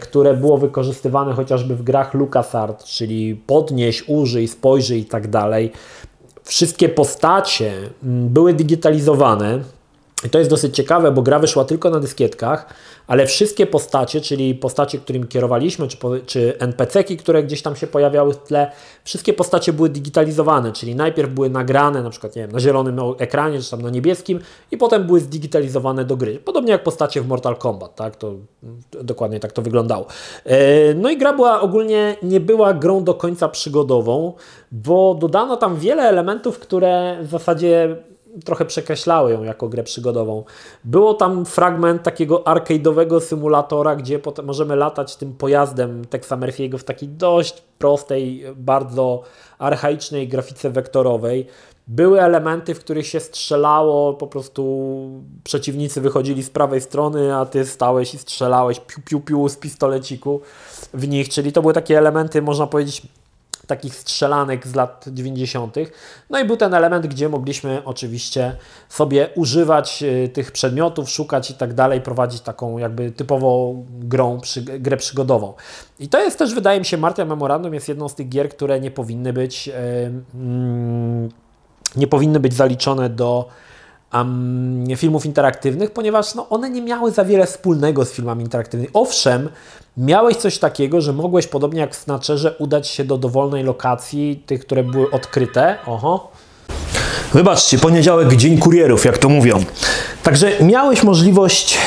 [0.02, 5.72] które było wykorzystywane chociażby w grach LucasArts, czyli podnieś, użyj, spojrzyj i tak dalej
[6.48, 9.60] wszystkie postacie mm, były digitalizowane.
[10.26, 12.74] I to jest dosyć ciekawe, bo gra wyszła tylko na dyskietkach,
[13.08, 18.34] ale wszystkie postacie, czyli postacie, którymi kierowaliśmy, czy, czy NPC-ki, które gdzieś tam się pojawiały
[18.34, 18.72] w tle,
[19.04, 23.62] wszystkie postacie były digitalizowane, czyli najpierw były nagrane na przykład nie wiem, na zielonym ekranie,
[23.62, 24.39] czy tam na niebieskim
[24.72, 26.39] i potem były zdigitalizowane do gry.
[26.39, 28.15] Podobnie jak postacie w Mortal Kombat, tak?
[28.15, 28.34] To
[28.91, 30.06] dokładnie tak to wyglądało.
[30.46, 34.34] E, no i gra była ogólnie, nie była grą do końca przygodową,
[34.72, 37.96] bo dodano tam wiele elementów, które w zasadzie
[38.45, 40.43] trochę przekreślały ją jako grę przygodową.
[40.84, 46.84] Było tam fragment takiego arcade'owego symulatora, gdzie potem możemy latać tym pojazdem Texa Murphy'ego w
[46.84, 49.23] takiej dość prostej, bardzo
[49.60, 51.47] archaicznej grafice wektorowej.
[51.88, 54.97] Były elementy, w których się strzelało, po prostu
[55.43, 60.41] przeciwnicy wychodzili z prawej strony, a ty stałeś i strzelałeś piu, piu, piu z pistoleciku
[60.93, 63.02] w nich, czyli to były takie elementy, można powiedzieć,
[63.68, 65.76] takich strzelanek z lat 90.
[66.30, 68.56] No i był ten element, gdzie mogliśmy oczywiście
[68.90, 74.62] sobie używać y, tych przedmiotów, szukać i tak dalej, prowadzić taką jakby typową grą, przy,
[74.62, 75.54] grę przygodową.
[76.00, 78.80] I to jest też, wydaje mi się, Martia Memorandum jest jedną z tych gier, które
[78.80, 79.74] nie powinny być, yy,
[81.96, 83.50] nie powinny być zaliczone do
[84.96, 88.89] filmów interaktywnych, ponieważ no, one nie miały za wiele wspólnego z filmami interaktywnymi.
[88.93, 89.50] Owszem,
[89.98, 94.62] miałeś coś takiego, że mogłeś podobnie jak w Snatcherze udać się do dowolnej lokacji, tych,
[94.62, 95.78] które były odkryte.
[95.86, 96.32] Oho.
[97.34, 99.63] Wybaczcie, poniedziałek dzień kurierów, jak to mówią.
[100.24, 101.78] Także miałeś możliwość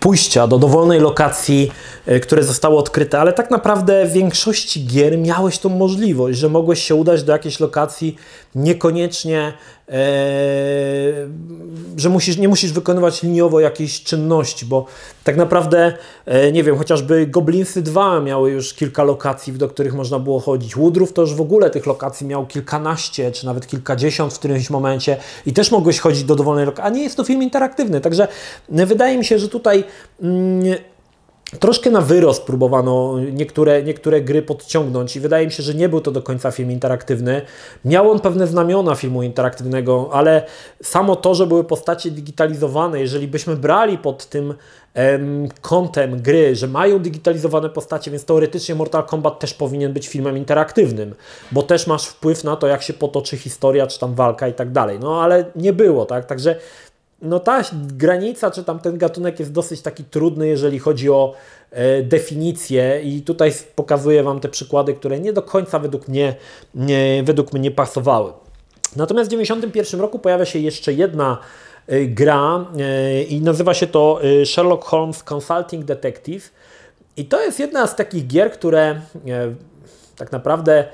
[0.00, 1.72] pójścia do dowolnej lokacji,
[2.06, 6.82] e, które zostały odkryte, ale tak naprawdę w większości gier miałeś tą możliwość, że mogłeś
[6.82, 8.16] się udać do jakiejś lokacji,
[8.54, 9.52] niekoniecznie,
[9.88, 9.92] e,
[11.96, 14.86] że musisz, nie musisz wykonywać liniowo jakiejś czynności, bo
[15.24, 15.92] tak naprawdę,
[16.26, 20.76] e, nie wiem, chociażby Goblinsy 2 miały już kilka lokacji, do których można było chodzić.
[20.76, 25.16] Woodroof to już w ogóle tych lokacji miał kilkanaście, czy nawet kilkadziesiąt w którymś momencie
[25.46, 28.28] i też mogłeś chodzić do dowolnej lokacji, a nie jest to film interaktywny, także
[28.68, 29.84] wydaje mi się, że tutaj
[30.22, 30.62] mm,
[31.58, 36.00] Troszkę na wyrost próbowano niektóre, niektóre gry podciągnąć i wydaje mi się, że nie był
[36.00, 37.42] to do końca film interaktywny.
[37.84, 40.46] Miał on pewne znamiona filmu interaktywnego, ale
[40.82, 44.54] samo to, że były postacie digitalizowane, jeżeli byśmy brali pod tym
[44.94, 50.36] em, kątem gry, że mają digitalizowane postacie, więc teoretycznie Mortal Kombat też powinien być filmem
[50.36, 51.14] interaktywnym,
[51.52, 54.72] bo też masz wpływ na to, jak się potoczy historia, czy tam walka i tak
[54.72, 54.98] dalej.
[55.00, 56.26] No ale nie było, tak?
[56.26, 56.56] Także
[57.22, 61.34] no ta granica, czy tam ten gatunek jest dosyć taki trudny, jeżeli chodzi o
[61.70, 66.34] e, definicję i tutaj pokazuję Wam te przykłady, które nie do końca według mnie,
[66.74, 68.32] nie, według mnie pasowały.
[68.96, 71.38] Natomiast w 1991 roku pojawia się jeszcze jedna
[71.86, 76.50] e, gra e, i nazywa się to e, Sherlock Holmes Consulting Detective
[77.16, 79.00] i to jest jedna z takich gier, które e,
[80.16, 80.84] tak naprawdę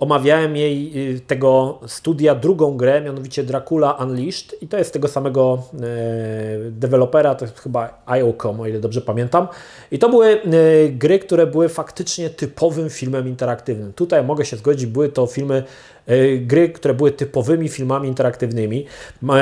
[0.00, 5.62] omawiałem jej y, tego studia drugą grę, mianowicie Dracula Unleashed i to jest tego samego
[5.74, 9.48] e, dewelopera, to jest chyba IO.com, o ile dobrze pamiętam.
[9.90, 10.42] I to były e,
[10.88, 13.92] gry, które były faktycznie typowym filmem interaktywnym.
[13.92, 15.64] Tutaj mogę się zgodzić, były to filmy,
[16.06, 18.86] e, gry, które były typowymi filmami interaktywnymi.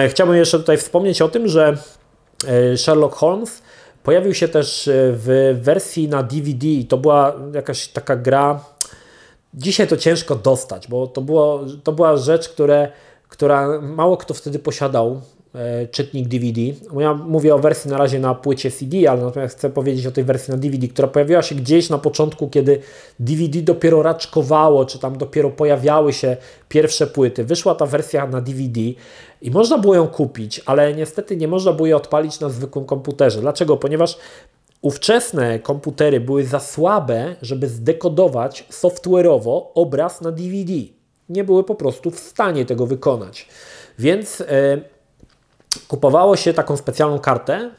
[0.09, 1.77] Chciałbym jeszcze tutaj wspomnieć o tym, że
[2.77, 3.63] Sherlock Holmes
[4.03, 8.61] pojawił się też w wersji na DVD i to była jakaś taka gra
[9.55, 12.93] Dzisiaj to ciężko dostać, bo to, było, to była rzecz, które,
[13.29, 15.21] która mało kto wtedy posiadał,
[15.55, 16.61] e, czytnik DVD.
[17.01, 20.25] Ja mówię o wersji na razie na płycie CD, ale natomiast chcę powiedzieć o tej
[20.25, 22.81] wersji na DVD, która pojawiła się gdzieś na początku, kiedy
[23.21, 26.37] DVD dopiero raczkowało, czy tam dopiero pojawiały się
[26.69, 27.45] pierwsze płyty.
[27.45, 28.81] Wyszła ta wersja na DVD
[29.43, 33.41] i można było ją kupić, ale niestety nie można było jej odpalić na zwykłym komputerze.
[33.41, 33.77] Dlaczego?
[33.77, 34.19] Ponieważ
[34.83, 40.73] Ówczesne komputery były za słabe, żeby zdekodować software'owo obraz na DVD.
[41.29, 43.49] Nie były po prostu w stanie tego wykonać.
[43.99, 44.45] Więc e,
[45.89, 47.71] kupowało się taką specjalną kartę,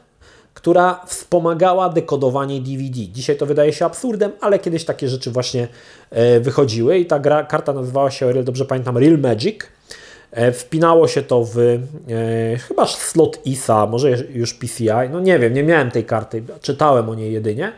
[0.54, 2.98] która wspomagała dekodowanie DVD.
[3.12, 5.68] Dzisiaj to wydaje się absurdem, ale kiedyś takie rzeczy właśnie
[6.10, 9.60] e, wychodziły i ta gra, karta nazywała się, o ile dobrze pamiętam, Real Magic.
[10.32, 11.78] E, Wpinało się to w e,
[12.58, 17.14] chyba slot ISA, może już PCI, no nie wiem, nie miałem tej karty, czytałem o
[17.14, 17.72] niej jedynie.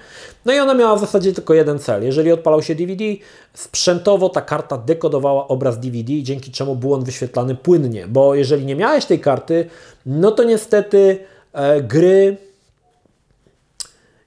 [0.45, 2.05] No i ona miała w zasadzie tylko jeden cel.
[2.05, 3.05] Jeżeli odpalał się DVD,
[3.55, 8.77] sprzętowo ta karta dekodowała obraz DVD, dzięki czemu był on wyświetlany płynnie, bo jeżeli nie
[8.77, 9.67] miałeś tej karty,
[10.07, 11.19] no to niestety
[11.53, 12.37] e, gry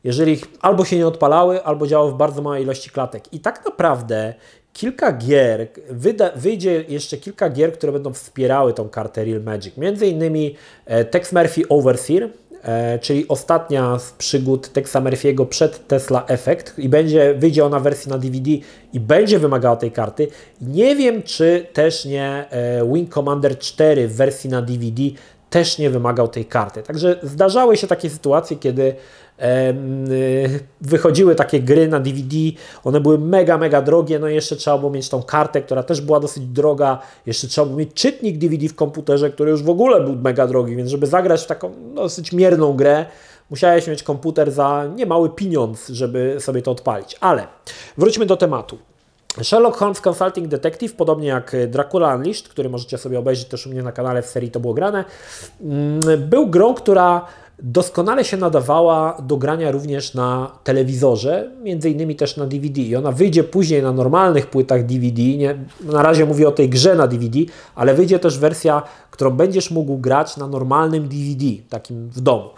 [0.03, 3.33] jeżeli albo się nie odpalały, albo działały w bardzo małej ilości klatek.
[3.33, 4.33] I tak naprawdę
[4.75, 9.77] kilka gier, wyda, wyjdzie jeszcze kilka gier, które będą wspierały tą kartę Real Magic.
[9.77, 12.29] Między innymi e, Tex Murphy Overseer,
[12.63, 17.83] e, czyli ostatnia z przygód Texa Murphy'ego przed Tesla Effect i będzie, wyjdzie ona w
[17.83, 18.51] wersji na DVD
[18.93, 20.27] i będzie wymagała tej karty.
[20.61, 25.01] Nie wiem, czy też nie e, Wing Commander 4 w wersji na DVD
[25.49, 26.83] też nie wymagał tej karty.
[26.83, 28.95] Także zdarzały się takie sytuacje, kiedy
[30.81, 32.35] wychodziły takie gry na DVD,
[32.83, 36.01] one były mega, mega drogie, no i jeszcze trzeba było mieć tą kartę, która też
[36.01, 40.01] była dosyć droga, jeszcze trzeba było mieć czytnik DVD w komputerze, który już w ogóle
[40.01, 43.05] był mega drogi, więc żeby zagrać w taką dosyć mierną grę,
[43.49, 47.17] musiałeś mieć komputer za niemały pieniądz, żeby sobie to odpalić.
[47.19, 47.47] Ale
[47.97, 48.77] wróćmy do tematu.
[49.43, 53.83] Sherlock Holmes Consulting Detective, podobnie jak Dracula Unleashed, który możecie sobie obejrzeć też u mnie
[53.83, 55.03] na kanale w serii To było grane,
[55.61, 57.25] mm, był grą, która
[57.59, 62.81] doskonale się nadawała do grania również na telewizorze, między innymi też na DVD.
[62.81, 65.21] I ona wyjdzie później na normalnych płytach DVD.
[65.21, 67.39] Nie, na razie mówię o tej grze na DVD,
[67.75, 72.49] ale wyjdzie też wersja, którą będziesz mógł grać na normalnym DVD, takim w domu.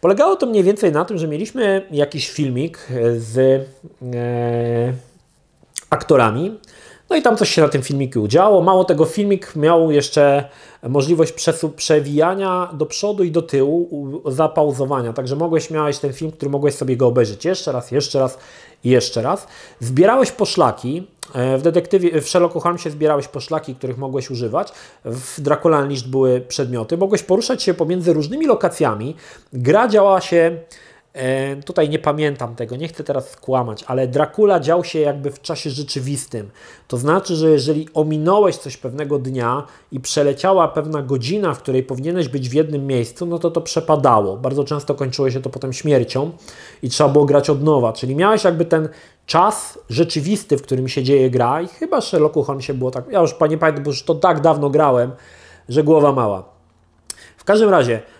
[0.00, 2.78] Polegało to mniej więcej na tym, że mieliśmy jakiś filmik
[3.16, 4.92] z e,
[5.90, 6.58] aktorami.
[7.10, 8.62] No i tam coś się na tym filmiku działo.
[8.62, 10.48] Mało tego, filmik miał jeszcze
[10.82, 11.32] możliwość
[11.76, 15.12] przewijania do przodu i do tyłu, zapauzowania.
[15.12, 18.38] Także mogłeś, miałeś ten film, który mogłeś sobie go obejrzeć jeszcze raz, jeszcze raz
[18.84, 19.46] i jeszcze raz.
[19.80, 21.06] Zbierałeś poszlaki.
[21.34, 24.72] E, w detektywie, w Sherlocku Holmesie zbierałeś poszlaki, których mogłeś używać.
[25.04, 26.96] W Dracula Unleashed były przedmioty.
[26.96, 29.16] Mogłeś poruszać się pomiędzy różnymi lokacjami.
[29.52, 30.58] Gra działała się
[31.64, 35.70] tutaj nie pamiętam tego, nie chcę teraz skłamać, ale Dracula dział się jakby w czasie
[35.70, 36.50] rzeczywistym.
[36.88, 42.28] To znaczy, że jeżeli ominąłeś coś pewnego dnia i przeleciała pewna godzina, w której powinieneś
[42.28, 44.36] być w jednym miejscu, no to to przepadało.
[44.36, 46.30] Bardzo często kończyło się to potem śmiercią
[46.82, 47.92] i trzeba było grać od nowa.
[47.92, 48.88] Czyli miałeś jakby ten
[49.26, 53.32] czas rzeczywisty, w którym się dzieje gra i chyba Sherlocku Holmesie było tak, ja już
[53.50, 55.12] nie pamiętam, bo już to tak dawno grałem,
[55.68, 56.44] że głowa mała.
[57.36, 58.13] W każdym razie, E,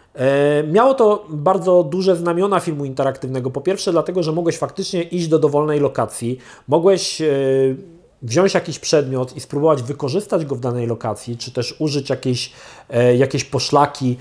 [0.72, 3.50] miało to bardzo duże znamiona filmu interaktywnego.
[3.50, 7.26] Po pierwsze, dlatego, że mogłeś faktycznie iść do dowolnej lokacji, mogłeś e,
[8.22, 12.52] wziąć jakiś przedmiot i spróbować wykorzystać go w danej lokacji, czy też użyć jakiejś,
[12.90, 14.16] e, jakiejś poszlaki,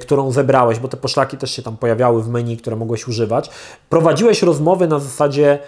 [0.00, 3.50] którą zebrałeś, bo te poszlaki też się tam pojawiały w menu, które mogłeś używać.
[3.88, 5.58] Prowadziłeś rozmowy na zasadzie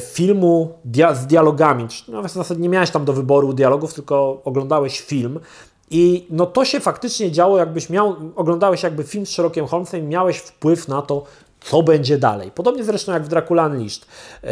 [0.00, 1.86] filmu dia z dialogami.
[2.08, 5.40] No, w zasadzie nie miałeś tam do wyboru dialogów, tylko oglądałeś film.
[5.92, 10.02] I no to się faktycznie działo, jakbyś miał, oglądałeś jakby film z Sherlockiem Holmesem i
[10.02, 11.24] miałeś wpływ na to,
[11.60, 12.50] co będzie dalej.
[12.50, 14.06] Podobnie zresztą jak w Dracula Unleashed,
[14.42, 14.50] yy,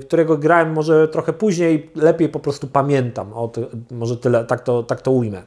[0.00, 4.82] którego grałem może trochę później, lepiej po prostu pamiętam, o ty, może tyle, tak to,
[4.82, 5.42] tak to ujmę.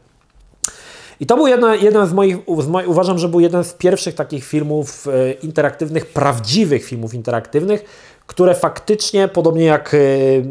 [1.19, 4.15] I to był jeden, jeden z, moich, z moich, uważam, że był jeden z pierwszych
[4.15, 7.85] takich filmów e, interaktywnych, prawdziwych filmów interaktywnych,
[8.29, 9.97] które faktycznie, podobnie jak e,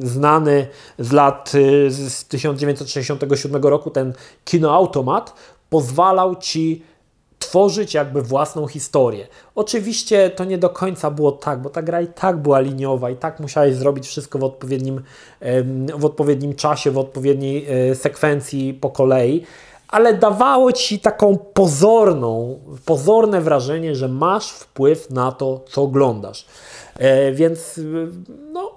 [0.07, 0.67] znany
[0.99, 1.53] z lat
[1.87, 4.13] e, z 1967 roku, ten
[4.45, 5.35] kinoautomat,
[5.71, 6.83] pozwalał Ci
[7.39, 9.27] tworzyć jakby własną historię.
[9.55, 13.17] Oczywiście to nie do końca było tak, bo ta gra i tak była liniowa, i
[13.17, 15.03] tak musiałeś zrobić wszystko w odpowiednim,
[15.97, 19.45] w odpowiednim czasie, w odpowiedniej e, sekwencji po kolei,
[19.89, 26.47] ale dawało ci taką pozorną, pozorne wrażenie, że masz wpływ na to, co oglądasz.
[26.99, 27.81] E, więc
[28.53, 28.71] no,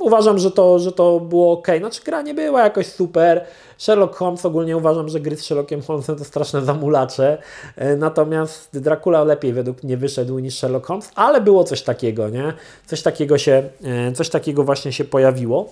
[0.00, 1.66] uważam, że to, że to było ok.
[1.78, 3.44] Znaczy, gra nie była jakoś super.
[3.78, 7.38] Sherlock Holmes ogólnie uważam, że gry z Sherlockiem Holmesem to straszne zamulacze.
[7.76, 12.52] E, natomiast Dracula lepiej według mnie wyszedł niż Sherlock Holmes, ale było coś takiego, nie?
[12.86, 15.70] Coś takiego się, e, coś takiego właśnie się pojawiło.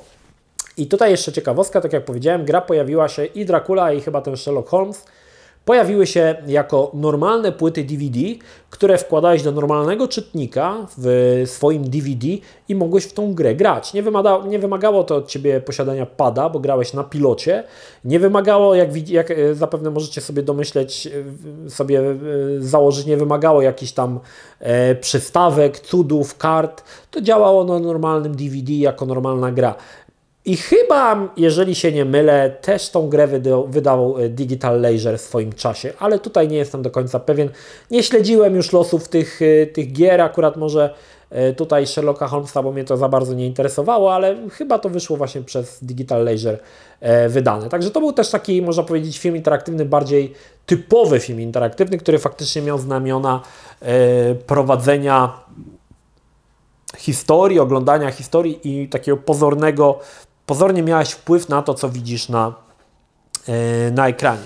[0.76, 4.36] I tutaj jeszcze ciekawostka, tak jak powiedziałem, gra pojawiła się i Dracula i chyba ten
[4.36, 5.04] Sherlock Holmes
[5.66, 8.18] pojawiły się jako normalne płyty DVD,
[8.70, 12.26] które wkładałeś do normalnego czytnika w swoim DVD
[12.68, 13.94] i mogłeś w tą grę grać.
[13.94, 17.64] Nie, wymaga, nie wymagało to od Ciebie posiadania pada, bo grałeś na pilocie.
[18.04, 21.08] Nie wymagało, jak, jak e, zapewne możecie sobie domyśleć,
[21.66, 22.14] e, sobie e,
[22.58, 24.20] założyć, nie wymagało jakichś tam
[24.60, 26.82] e, przystawek, cudów, kart.
[27.10, 29.74] To działało na normalnym DVD jako normalna gra.
[30.46, 33.28] I chyba, jeżeli się nie mylę, też tą grę
[33.68, 37.48] wydał e, Digital Leisure w swoim czasie, ale tutaj nie jestem do końca pewien.
[37.90, 40.94] Nie śledziłem już losów tych, e, tych gier, akurat może
[41.30, 45.16] e, tutaj Sherlocka Holmesa, bo mnie to za bardzo nie interesowało, ale chyba to wyszło
[45.16, 46.58] właśnie przez Digital Leisure
[47.28, 47.68] wydane.
[47.68, 50.32] Także to był też taki, można powiedzieć, film interaktywny, bardziej
[50.66, 53.42] typowy film interaktywny, który faktycznie miał znamiona
[54.46, 55.32] prowadzenia
[56.96, 59.98] historii, oglądania historii i takiego pozornego
[60.46, 62.54] pozornie miałeś wpływ na to, co widzisz na,
[63.48, 64.42] e, na ekranie.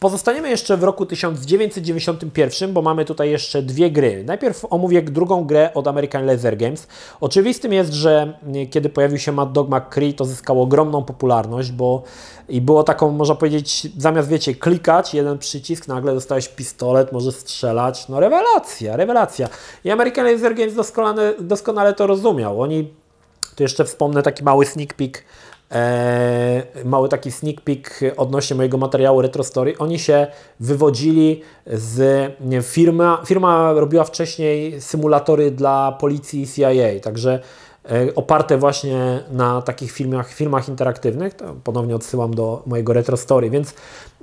[0.00, 4.24] Pozostaniemy jeszcze w roku 1991, bo mamy tutaj jeszcze dwie gry.
[4.24, 6.86] Najpierw omówię drugą grę od American Laser Games.
[7.20, 8.38] Oczywistym jest, że
[8.70, 12.02] kiedy pojawił się Mad Dog McCree, to zyskało ogromną popularność, bo
[12.48, 18.08] i było taką, można powiedzieć, zamiast wiecie, klikać jeden przycisk, nagle dostałeś pistolet, możesz strzelać.
[18.08, 19.48] No rewelacja, rewelacja.
[19.84, 22.62] I American Laser Games doskonale, doskonale to rozumiał.
[22.62, 22.99] Oni
[23.56, 25.24] tu jeszcze wspomnę taki mały sneak peek,
[25.72, 29.78] e, mały taki sneak peek odnośnie mojego materiału Retro Story.
[29.78, 30.26] Oni się
[30.60, 37.40] wywodzili z nie, firma, firma robiła wcześniej symulatory dla policji i CIA, także
[37.90, 41.34] e, oparte właśnie na takich filmach, filmach interaktywnych.
[41.34, 43.74] To ponownie odsyłam do mojego Retro Story, więc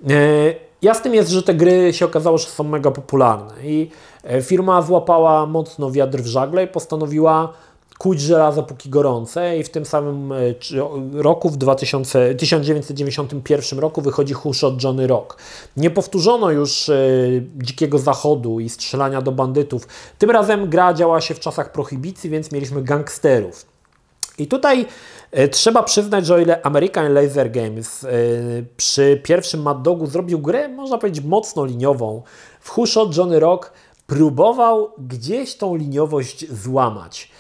[0.10, 3.90] e, Jasnym jest, że te gry się okazało, że są mega popularne i
[4.24, 7.54] e, firma złapała mocno wiatr w żagle i postanowiła
[7.98, 10.36] kuć żelazo póki gorące i w tym samym e,
[11.14, 15.38] roku, w 2000, 1991 roku wychodzi Hushot Johnny Rock.
[15.78, 16.96] Nie powtórzono już e,
[17.56, 19.88] Dzikiego Zachodu i strzelania do bandytów.
[20.18, 23.66] Tym razem gra działa się w czasach prohibicji, więc mieliśmy gangsterów.
[24.38, 24.86] I tutaj
[25.32, 28.06] e, trzeba przyznać, że o ile American Laser Games
[28.78, 32.22] przy pierwszym Mad Dogu zrobił grę, można powiedzieć, mocno liniową,
[32.60, 33.72] w Hushot Johnny Rock
[34.08, 37.32] próbował gdzieś tą liniowość złamać.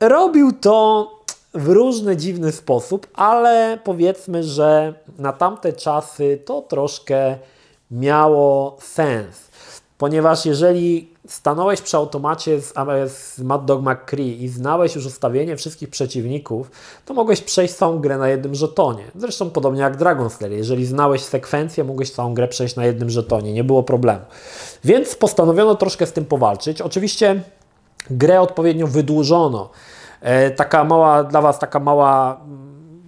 [0.00, 1.10] Robił to
[1.54, 7.36] w różny dziwny sposób, ale powiedzmy, że na tamte czasy to troszkę
[7.90, 9.48] miało sens.
[9.98, 12.74] Ponieważ jeżeli stanąłeś przy automacie z,
[13.06, 16.70] z Mad Dog McCree i znałeś już ustawienie wszystkich przeciwników,
[17.04, 19.04] to mogłeś przejść całą grę na jednym żetonie.
[19.14, 20.58] Zresztą podobnie jak Dragon Slayer.
[20.58, 23.52] Jeżeli znałeś sekwencję, mogłeś całą grę przejść na jednym żetonie.
[23.52, 24.20] Nie było problemu.
[24.84, 26.82] Więc postanowiono troszkę z tym powalczyć.
[26.82, 27.42] Oczywiście
[28.10, 29.70] grę odpowiednio wydłużono.
[30.20, 32.40] E, taka mała, dla Was taka mała,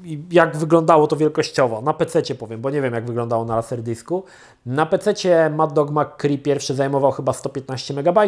[0.04, 1.80] mm, jak wyglądało to wielkościowo.
[1.80, 4.24] Na PC powiem, bo nie wiem jak wyglądało na laserdisku.
[4.66, 5.14] Na PC
[5.50, 8.18] Mad Dog McCree pierwszy zajmował chyba 115 MB,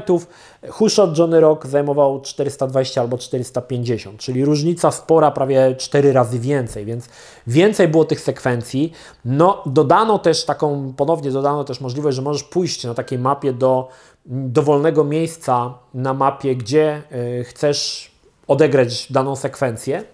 [0.68, 7.08] Hushot Johnny Rock zajmował 420 albo 450, czyli różnica spora, prawie 4 razy więcej, więc
[7.46, 8.92] więcej było tych sekwencji.
[9.24, 13.88] No, dodano też taką, ponownie dodano też możliwość, że możesz pójść na takiej mapie do
[14.26, 17.02] dowolnego miejsca na mapie, gdzie
[17.40, 18.12] y, chcesz
[18.46, 20.04] odegrać daną sekwencję,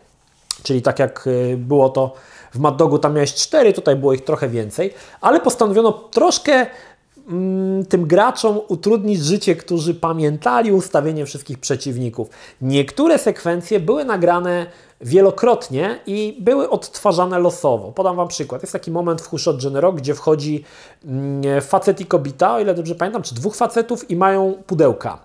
[0.63, 2.15] czyli tak jak y, było to
[2.55, 6.67] w Mad Dogu, tam miałeś cztery, tutaj było ich trochę więcej, ale postanowiono troszkę
[7.29, 12.29] mm, tym graczom utrudnić życie, którzy pamiętali ustawienie wszystkich przeciwników.
[12.63, 14.67] Niektóre sekwencje były nagrane
[15.01, 17.93] wielokrotnie i były odtwarzane losowo.
[17.93, 18.63] Podam Wam przykład.
[18.63, 20.65] Jest taki moment w Hushot Genero, gdzie wchodzi
[21.05, 25.19] mm, facet i kobieta, o ile dobrze pamiętam, czy dwóch facetów i mają pudełka.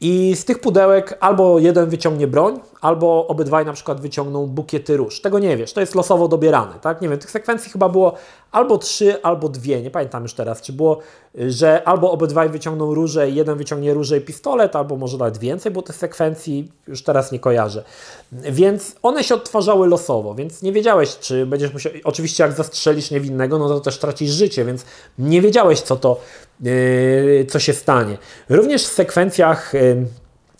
[0.00, 5.20] I z tych pudełek albo jeden wyciągnie broń, albo obydwaj na przykład wyciągną bukiety róż.
[5.20, 7.00] Tego nie wiesz, to jest losowo dobierane, tak?
[7.00, 8.14] Nie wiem, tych sekwencji chyba było
[8.56, 10.98] albo trzy, albo dwie, nie pamiętam już teraz, czy było,
[11.34, 15.82] że albo obydwaj wyciągną róże, jeden wyciągnie róże i pistolet, albo może nawet więcej było
[15.82, 17.84] tych sekwencji, już teraz nie kojarzę.
[18.32, 23.58] Więc one się odtwarzały losowo, więc nie wiedziałeś, czy będziesz musiał, oczywiście jak zastrzelisz niewinnego,
[23.58, 24.84] no to też tracisz życie, więc
[25.18, 26.20] nie wiedziałeś, co to,
[26.60, 28.18] yy, co się stanie.
[28.48, 30.06] Również w sekwencjach yy,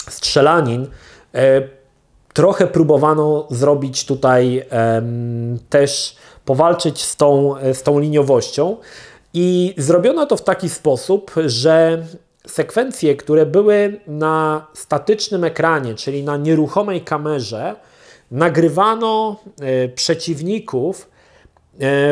[0.09, 0.87] strzelanin,
[1.35, 1.41] yy,
[2.37, 4.67] trochę próbowano zrobić tutaj
[5.71, 8.77] też powalczyć z tą, z tą liniowością.
[9.35, 12.05] I zrobiono to w taki sposób, że
[12.47, 17.77] sekwencje, które były na statycznym ekranie, czyli na nieruchomej kamerze,
[18.31, 21.09] nagrywano e, przeciwników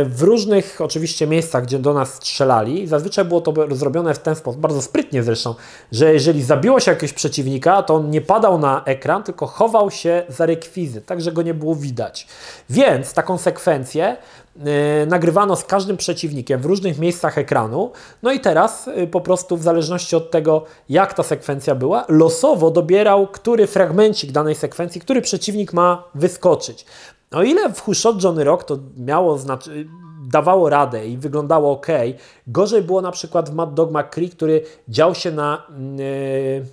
[0.07, 4.61] w różnych oczywiście miejscach, gdzie do nas strzelali, zazwyczaj było to zrobione w ten sposób,
[4.61, 5.55] bardzo sprytnie zresztą,
[5.93, 10.23] że jeżeli zabiło się jakiegoś przeciwnika, to on nie padał na ekran, tylko chował się
[10.29, 12.27] za rekwizyt, tak że go nie było widać.
[12.71, 14.17] Więc taką sekwencję
[14.57, 14.65] yy,
[15.07, 17.93] nagrywano z każdym przeciwnikiem w różnych miejscach ekranu,
[18.23, 22.71] no i teraz yy, po prostu w zależności od tego, jak ta sekwencja była, losowo
[22.71, 26.87] dobierał, który fragmencik danej sekwencji, który przeciwnik ma wyskoczyć.
[27.31, 29.89] O ile w Who Shot Johnny Rock to miało znaczy,
[30.27, 31.87] dawało radę i wyglądało ok,
[32.47, 35.67] gorzej było na przykład w Mad Dog McCree, który dział się na
[35.97, 36.67] yy,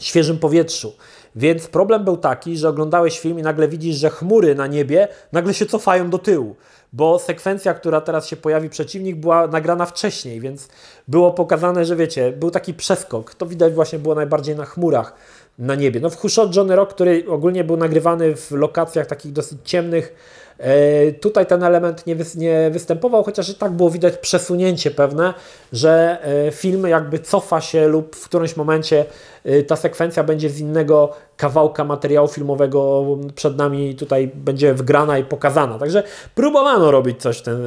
[0.00, 0.92] świeżym powietrzu.
[1.36, 5.54] Więc problem był taki, że oglądałeś film i nagle widzisz, że chmury na niebie nagle
[5.54, 6.56] się cofają do tyłu,
[6.92, 10.68] bo sekwencja, która teraz się pojawi przeciwnik, była nagrana wcześniej, więc
[11.08, 13.34] było pokazane, że wiecie, był taki przeskok.
[13.34, 15.14] To widać właśnie było najbardziej na chmurach
[15.58, 16.00] na niebie.
[16.00, 20.14] No w Hushot Johnny Rock, który ogólnie był nagrywany w lokacjach takich dosyć ciemnych,
[20.58, 25.34] e, Tutaj ten element nie, nie, występował, chociaż i tak było widać przesunięcie pewne,
[25.72, 29.04] że e, film jakby cofa się lub w którymś momencie
[29.44, 35.24] e, ta sekwencja będzie z innego kawałka materiału filmowego przed nami tutaj będzie wgrana i
[35.24, 35.78] pokazana.
[35.78, 36.02] Także
[36.34, 37.66] próbowano robić coś ten,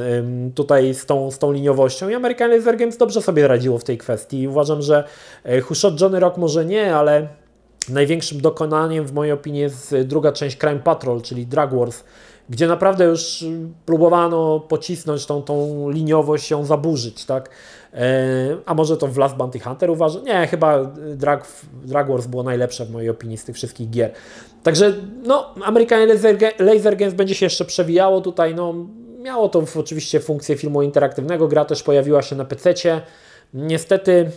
[0.54, 3.98] tutaj z tą, z tą liniowością i American Laser Games dobrze sobie radziło w tej
[3.98, 4.48] kwestii.
[4.48, 5.04] Uważam, że
[5.62, 7.28] Hushot Johnny Rock może nie, ale
[7.88, 12.04] Największym dokonaniem w mojej opinii jest druga część Crime Patrol, czyli Drug Wars,
[12.50, 13.44] gdzie naprawdę już
[13.86, 17.50] próbowano pocisnąć tą, tą liniowość, ją zaburzyć, tak?
[17.94, 20.24] E, a może to w Last Bounty Hunter uważam?
[20.24, 20.84] Nie, chyba
[21.14, 21.46] Drag,
[21.84, 24.12] Drag Wars było najlepsze w mojej opinii z tych wszystkich gier.
[24.62, 28.74] Także, no, American Laser, Laser Games będzie się jeszcze przewijało tutaj, no,
[29.22, 32.74] miało to oczywiście funkcję filmu interaktywnego, gra też pojawiła się na PC.
[33.54, 34.30] Niestety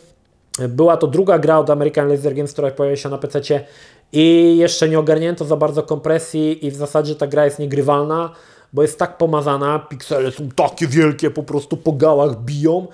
[0.59, 3.65] była to druga gra od American Laser Games, która pojawia się na PC
[4.13, 8.33] i jeszcze nie ogarnięto za bardzo kompresji i w zasadzie ta gra jest niegrywalna,
[8.73, 12.87] bo jest tak pomazana, piksele są takie wielkie, po prostu po gałach biją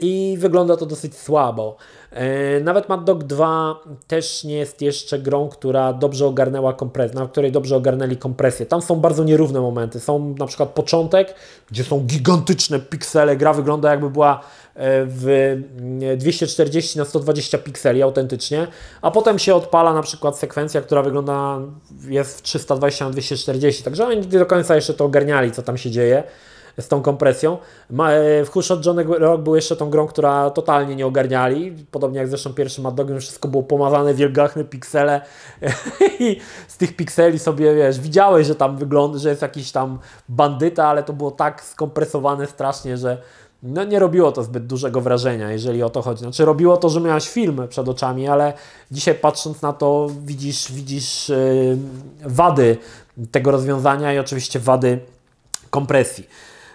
[0.00, 1.76] i wygląda to dosyć słabo.
[2.10, 7.26] E, nawet Mad Dog 2 też nie jest jeszcze grą, która dobrze ogarnęła kompresję, na
[7.26, 8.66] której dobrze ogarnęli kompresję.
[8.66, 10.00] Tam są bardzo nierówne momenty.
[10.00, 11.34] Są na przykład początek,
[11.70, 14.40] gdzie są gigantyczne piksele, gra wygląda jakby była
[15.06, 15.56] w
[16.16, 18.66] 240 na 120 pikseli autentycznie,
[19.02, 21.58] a potem się odpala na przykład sekwencja, która wygląda
[22.08, 25.78] jest w 320 na 240, także oni nie do końca jeszcze to ogarniali, co tam
[25.78, 26.22] się dzieje
[26.78, 27.58] z tą kompresją.
[27.98, 32.28] E, w Hushot Johnny Rock był jeszcze tą grą, która totalnie nie ogarniali, podobnie jak
[32.28, 35.20] zresztą pierwszy Mad Dogiem, wszystko było pomazane, wielgachne piksele
[36.20, 36.36] i
[36.68, 39.98] z tych pikseli sobie, wiesz, widziałeś, że tam wygląda, że jest jakiś tam
[40.28, 43.18] bandyta, ale to było tak skompresowane strasznie, że
[43.62, 46.20] no nie robiło to zbyt dużego wrażenia, jeżeli o to chodzi.
[46.20, 48.52] Znaczy robiło to, że miałaś film przed oczami, ale
[48.90, 51.78] dzisiaj patrząc na to widzisz, widzisz yy,
[52.24, 52.76] wady
[53.30, 55.00] tego rozwiązania i oczywiście wady
[55.70, 56.28] kompresji.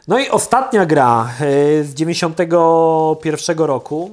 [0.08, 4.12] No i ostatnia gra yy, z 91 roku.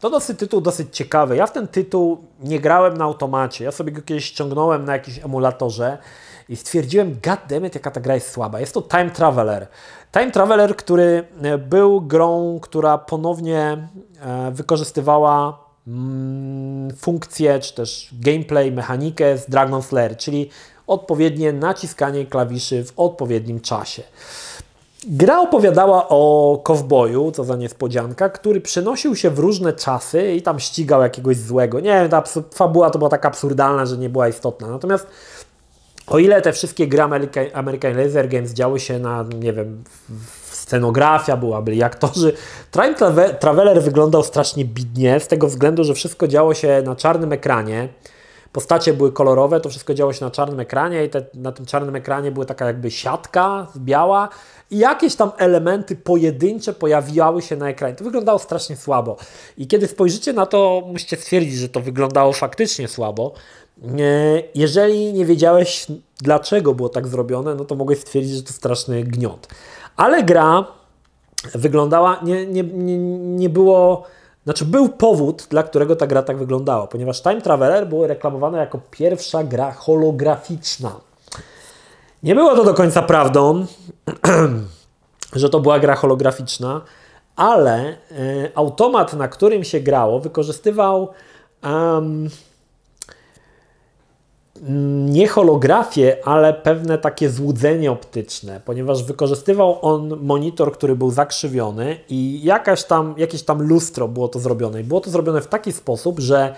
[0.00, 1.36] To dosyć tytuł dosyć ciekawy.
[1.36, 3.64] Ja w ten tytuł nie grałem na automacie.
[3.64, 5.98] Ja sobie go kiedyś ściągnąłem na jakimś emulatorze
[6.48, 8.60] i stwierdziłem, goddammit, jaka ta gra jest słaba.
[8.60, 9.66] Jest to Time Traveler.
[10.12, 13.88] Time Traveler, który e, był grą, która ponownie
[14.20, 20.50] e, wykorzystywała mm, funkcję, czy też gameplay, mechanikę z Dragon Slayer, czyli
[20.86, 24.02] odpowiednie naciskanie klawiszy w odpowiednim czasie.
[25.08, 30.60] Gra opowiadała o kowboju, co za niespodzianka, który przenosił się w różne czasy i tam
[30.60, 31.80] ścigał jakiegoś złego.
[31.80, 32.22] Nie wiem, ta
[32.54, 34.68] fabuła to była tak absurdalna, że nie była istotna.
[34.68, 35.06] Natomiast
[36.06, 37.02] o ile te wszystkie gry
[37.52, 39.84] American, Laser Games działy się na, nie wiem,
[40.50, 42.32] scenografia była, byli aktorzy.
[42.70, 42.94] Time
[43.40, 47.88] Traveler wyglądał strasznie bidnie, z tego względu, że wszystko działo się na czarnym ekranie.
[48.52, 51.96] postacie były kolorowe, to wszystko działo się na czarnym ekranie i te, na tym czarnym
[51.96, 54.28] ekranie była taka jakby siatka biała
[54.70, 57.94] i jakieś tam elementy pojedyncze pojawiały się na ekranie.
[57.94, 59.16] To wyglądało strasznie słabo.
[59.58, 63.32] I kiedy spojrzycie na to, musicie stwierdzić, że to wyglądało faktycznie słabo.
[64.54, 65.86] Jeżeli nie wiedziałeś,
[66.18, 69.48] dlaczego było tak zrobione, no to mogłeś stwierdzić, że to straszny gniot.
[69.96, 70.66] Ale gra
[71.54, 74.02] wyglądała, nie, nie, nie, nie było,
[74.44, 78.80] znaczy był powód, dla którego ta gra tak wyglądała, ponieważ Time Traveler było reklamowane jako
[78.90, 81.00] pierwsza gra holograficzna.
[82.24, 83.66] Nie było to do końca prawdą,
[85.32, 86.80] że to była gra holograficzna,
[87.36, 87.96] ale y,
[88.54, 91.08] automat, na którym się grało, wykorzystywał
[91.62, 92.28] um,
[95.06, 102.40] nie holografię, ale pewne takie złudzenie optyczne, ponieważ wykorzystywał on monitor, który był zakrzywiony i
[102.44, 104.80] jakaś tam, jakieś tam lustro było to zrobione.
[104.80, 106.54] I było to zrobione w taki sposób, że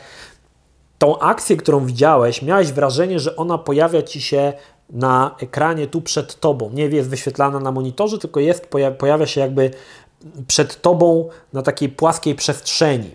[0.98, 4.52] tą akcję, którą widziałeś, miałeś wrażenie, że ona pojawia ci się
[4.90, 6.70] na ekranie tu przed tobą.
[6.70, 8.68] Nie jest wyświetlana na monitorze, tylko jest,
[8.98, 9.70] pojawia się jakby
[10.46, 13.10] przed tobą na takiej płaskiej przestrzeni.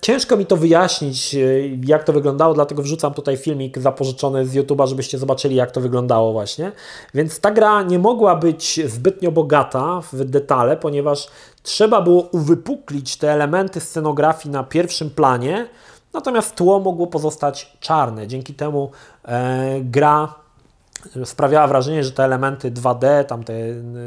[0.00, 1.38] Ciężko mi to wyjaśnić, e,
[1.86, 6.32] jak to wyglądało, dlatego wrzucam tutaj filmik zapożyczony z YouTube'a, żebyście zobaczyli, jak to wyglądało
[6.32, 6.72] właśnie.
[7.14, 11.28] Więc ta gra nie mogła być zbytnio bogata w detale, ponieważ
[11.62, 15.68] trzeba było uwypuklić te elementy scenografii na pierwszym planie,
[16.14, 18.26] natomiast tło mogło pozostać czarne.
[18.26, 18.90] Dzięki temu
[19.24, 20.34] e, gra
[21.24, 23.54] sprawiała wrażenie, że te elementy 2D, tam te,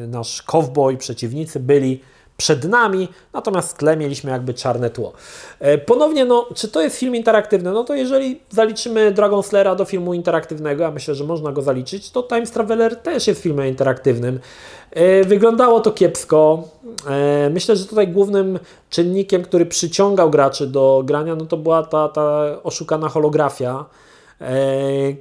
[0.08, 2.02] nasz cowboy, przeciwnicy byli
[2.38, 5.14] przed nami, natomiast w tle mieliśmy jakby czarne tło.
[5.60, 7.72] E, ponownie, no, czy to jest film interaktywny?
[7.72, 12.12] No to jeżeli zaliczymy Dragon Slayera do filmu interaktywnego, a myślę, że można go zaliczyć,
[12.12, 14.40] to Time Traveler też jest filmem interaktywnym.
[14.92, 16.64] E, wyglądało to kiepsko.
[17.08, 18.60] E, myślę, że tutaj głównym
[18.90, 23.86] czynnikiem, który przyciągał graczy do grania, no to była ta, ta oszukana holografia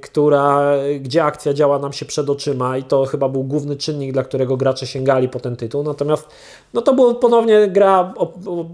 [0.01, 4.23] która, gdzie akcja działa nam się przed oczyma i to chyba był główny czynnik, dla
[4.23, 5.83] którego gracze sięgali po ten tytuł.
[5.83, 6.27] Natomiast
[6.73, 8.13] no to było ponownie gra,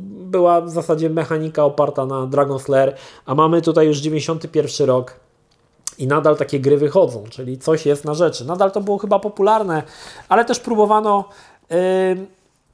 [0.06, 5.16] była w zasadzie mechanika oparta na Dragon Slayer, a mamy tutaj już 91 rok.
[5.98, 8.46] I nadal takie gry wychodzą, czyli coś jest na rzeczy.
[8.46, 9.84] Nadal to było chyba popularne,
[10.30, 11.30] ale też próbowano
[11.70, 11.78] yy,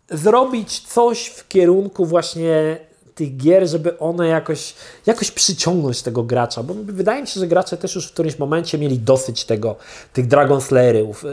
[0.10, 2.78] zrobić coś w kierunku właśnie
[3.20, 4.74] tych gier, żeby one jakoś,
[5.06, 8.78] jakoś przyciągnąć tego gracza, bo wydaje mi się, że gracze też już w którymś momencie
[8.78, 9.76] mieli dosyć tego,
[10.14, 11.26] tych Dragon Slayerów,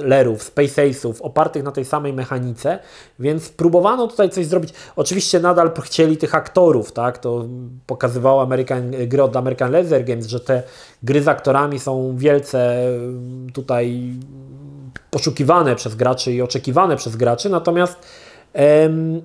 [0.43, 2.78] Space Ace'ów opartych na tej samej mechanice,
[3.18, 4.74] więc próbowano tutaj coś zrobić.
[4.97, 7.45] Oczywiście nadal chcieli tych aktorów, tak, to
[7.87, 10.62] pokazywało American, gry od American Laser Games, że te
[11.03, 12.89] gry z aktorami są wielce
[13.53, 14.12] tutaj
[15.11, 17.97] poszukiwane przez graczy i oczekiwane przez graczy, natomiast
[18.53, 19.22] em,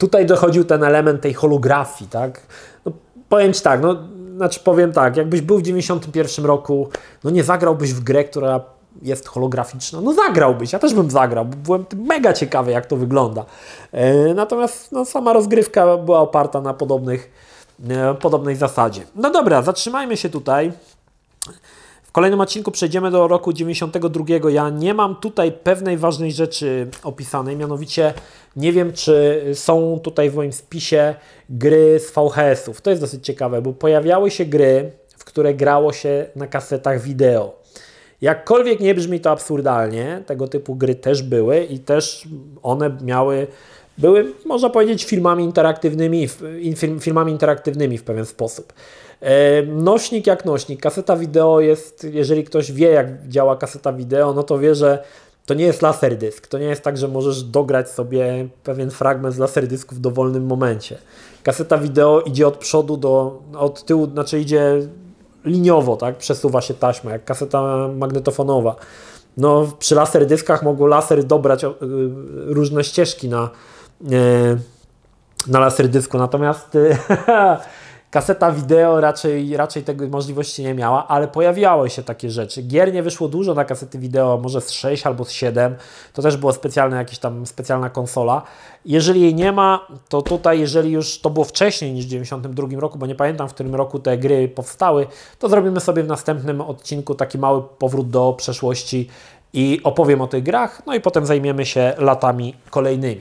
[0.00, 2.40] tutaj dochodził ten element tej holografii, tak?
[2.84, 2.92] No,
[3.28, 3.96] powiem Ci tak, no,
[4.36, 6.88] znaczy powiem tak, jakbyś był w 91 roku,
[7.24, 8.60] no nie zagrałbyś w grę, która
[9.02, 13.44] jest holograficzna, no zagrałbyś, ja też bym zagrał, byłem mega ciekawy, jak to wygląda.
[13.92, 17.30] E, natomiast no, sama rozgrywka była oparta na podobnych,
[17.88, 19.02] e, podobnej zasadzie.
[19.14, 20.72] No dobra, zatrzymajmy się tutaj.
[22.10, 24.50] W kolejnym odcinku przejdziemy do roku 92.
[24.50, 28.14] Ja nie mam tutaj pewnej ważnej rzeczy opisanej, mianowicie
[28.56, 31.14] nie wiem, czy są tutaj w moim spisie
[31.50, 32.80] gry z VHS-ów.
[32.80, 37.62] To jest dosyć ciekawe, bo pojawiały się gry, w które grało się na kasetach wideo.
[38.20, 42.28] Jakkolwiek nie brzmi to absurdalnie, tego typu gry też były i też
[42.62, 43.46] one miały,
[43.98, 46.28] były, można powiedzieć, filmami interaktywnymi,
[47.00, 48.72] filmami interaktywnymi w pewien sposób.
[49.20, 50.80] E, nośnik jak nośnik.
[50.80, 55.02] Kaseta wideo jest, jeżeli ktoś wie, jak działa kaseta wideo, no to wie, że
[55.46, 56.46] to nie jest laserdysk.
[56.46, 60.98] To nie jest tak, że możesz dograć sobie pewien fragment z laserdysku w dowolnym momencie.
[61.42, 64.82] Kaseta wideo idzie od przodu do, od tyłu, znaczy idzie
[65.44, 66.16] liniowo, tak?
[66.16, 68.76] Przesuwa się taśma, jak kaseta magnetofonowa.
[69.36, 71.68] No, przy laserdyskach mogło laser dobrać y,
[72.46, 73.50] różne ścieżki na,
[74.02, 74.58] y,
[75.46, 76.78] na laserdysku, natomiast
[78.10, 82.62] Kaseta wideo raczej, raczej tego możliwości nie miała, ale pojawiały się takie rzeczy.
[82.62, 85.76] Gier nie wyszło dużo na kasety wideo, może z 6 albo z 7.
[86.12, 88.42] To też była specjalna jakaś tam specjalna konsola.
[88.84, 92.98] Jeżeli jej nie ma, to tutaj, jeżeli już to było wcześniej niż w 92 roku,
[92.98, 95.06] bo nie pamiętam w którym roku te gry powstały,
[95.38, 99.08] to zrobimy sobie w następnym odcinku taki mały powrót do przeszłości
[99.52, 103.20] i opowiem o tych grach, no i potem zajmiemy się latami kolejnymi.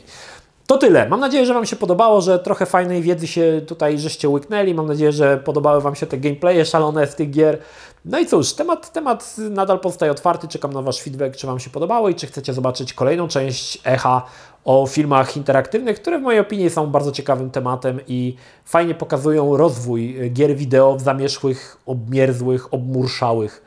[0.70, 1.09] To tyle.
[1.09, 4.74] Mam nadzieję, że Wam się podobało, że trochę fajnej wiedzy się tutaj żeście łyknęli.
[4.74, 7.57] Mam nadzieję, że podobały Wam się te gameplaye szalone z tych gier.
[8.05, 10.47] No i cóż, temat, temat nadal pozostaje otwarty.
[10.47, 14.26] Czekam na Wasz feedback, czy Wam się podobało i czy chcecie zobaczyć kolejną część Echa
[14.65, 20.32] o filmach interaktywnych, które w mojej opinii są bardzo ciekawym tematem i fajnie pokazują rozwój
[20.34, 23.61] gier wideo w zamierzchłych, obmierzłych, obmurszałych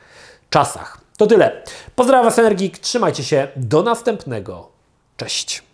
[0.49, 1.01] czasach.
[1.17, 1.63] To tyle.
[1.95, 2.77] Pozdrawiam Was, Energik.
[2.77, 3.47] Trzymajcie się.
[3.55, 4.69] Do następnego.
[5.17, 5.72] Cześć.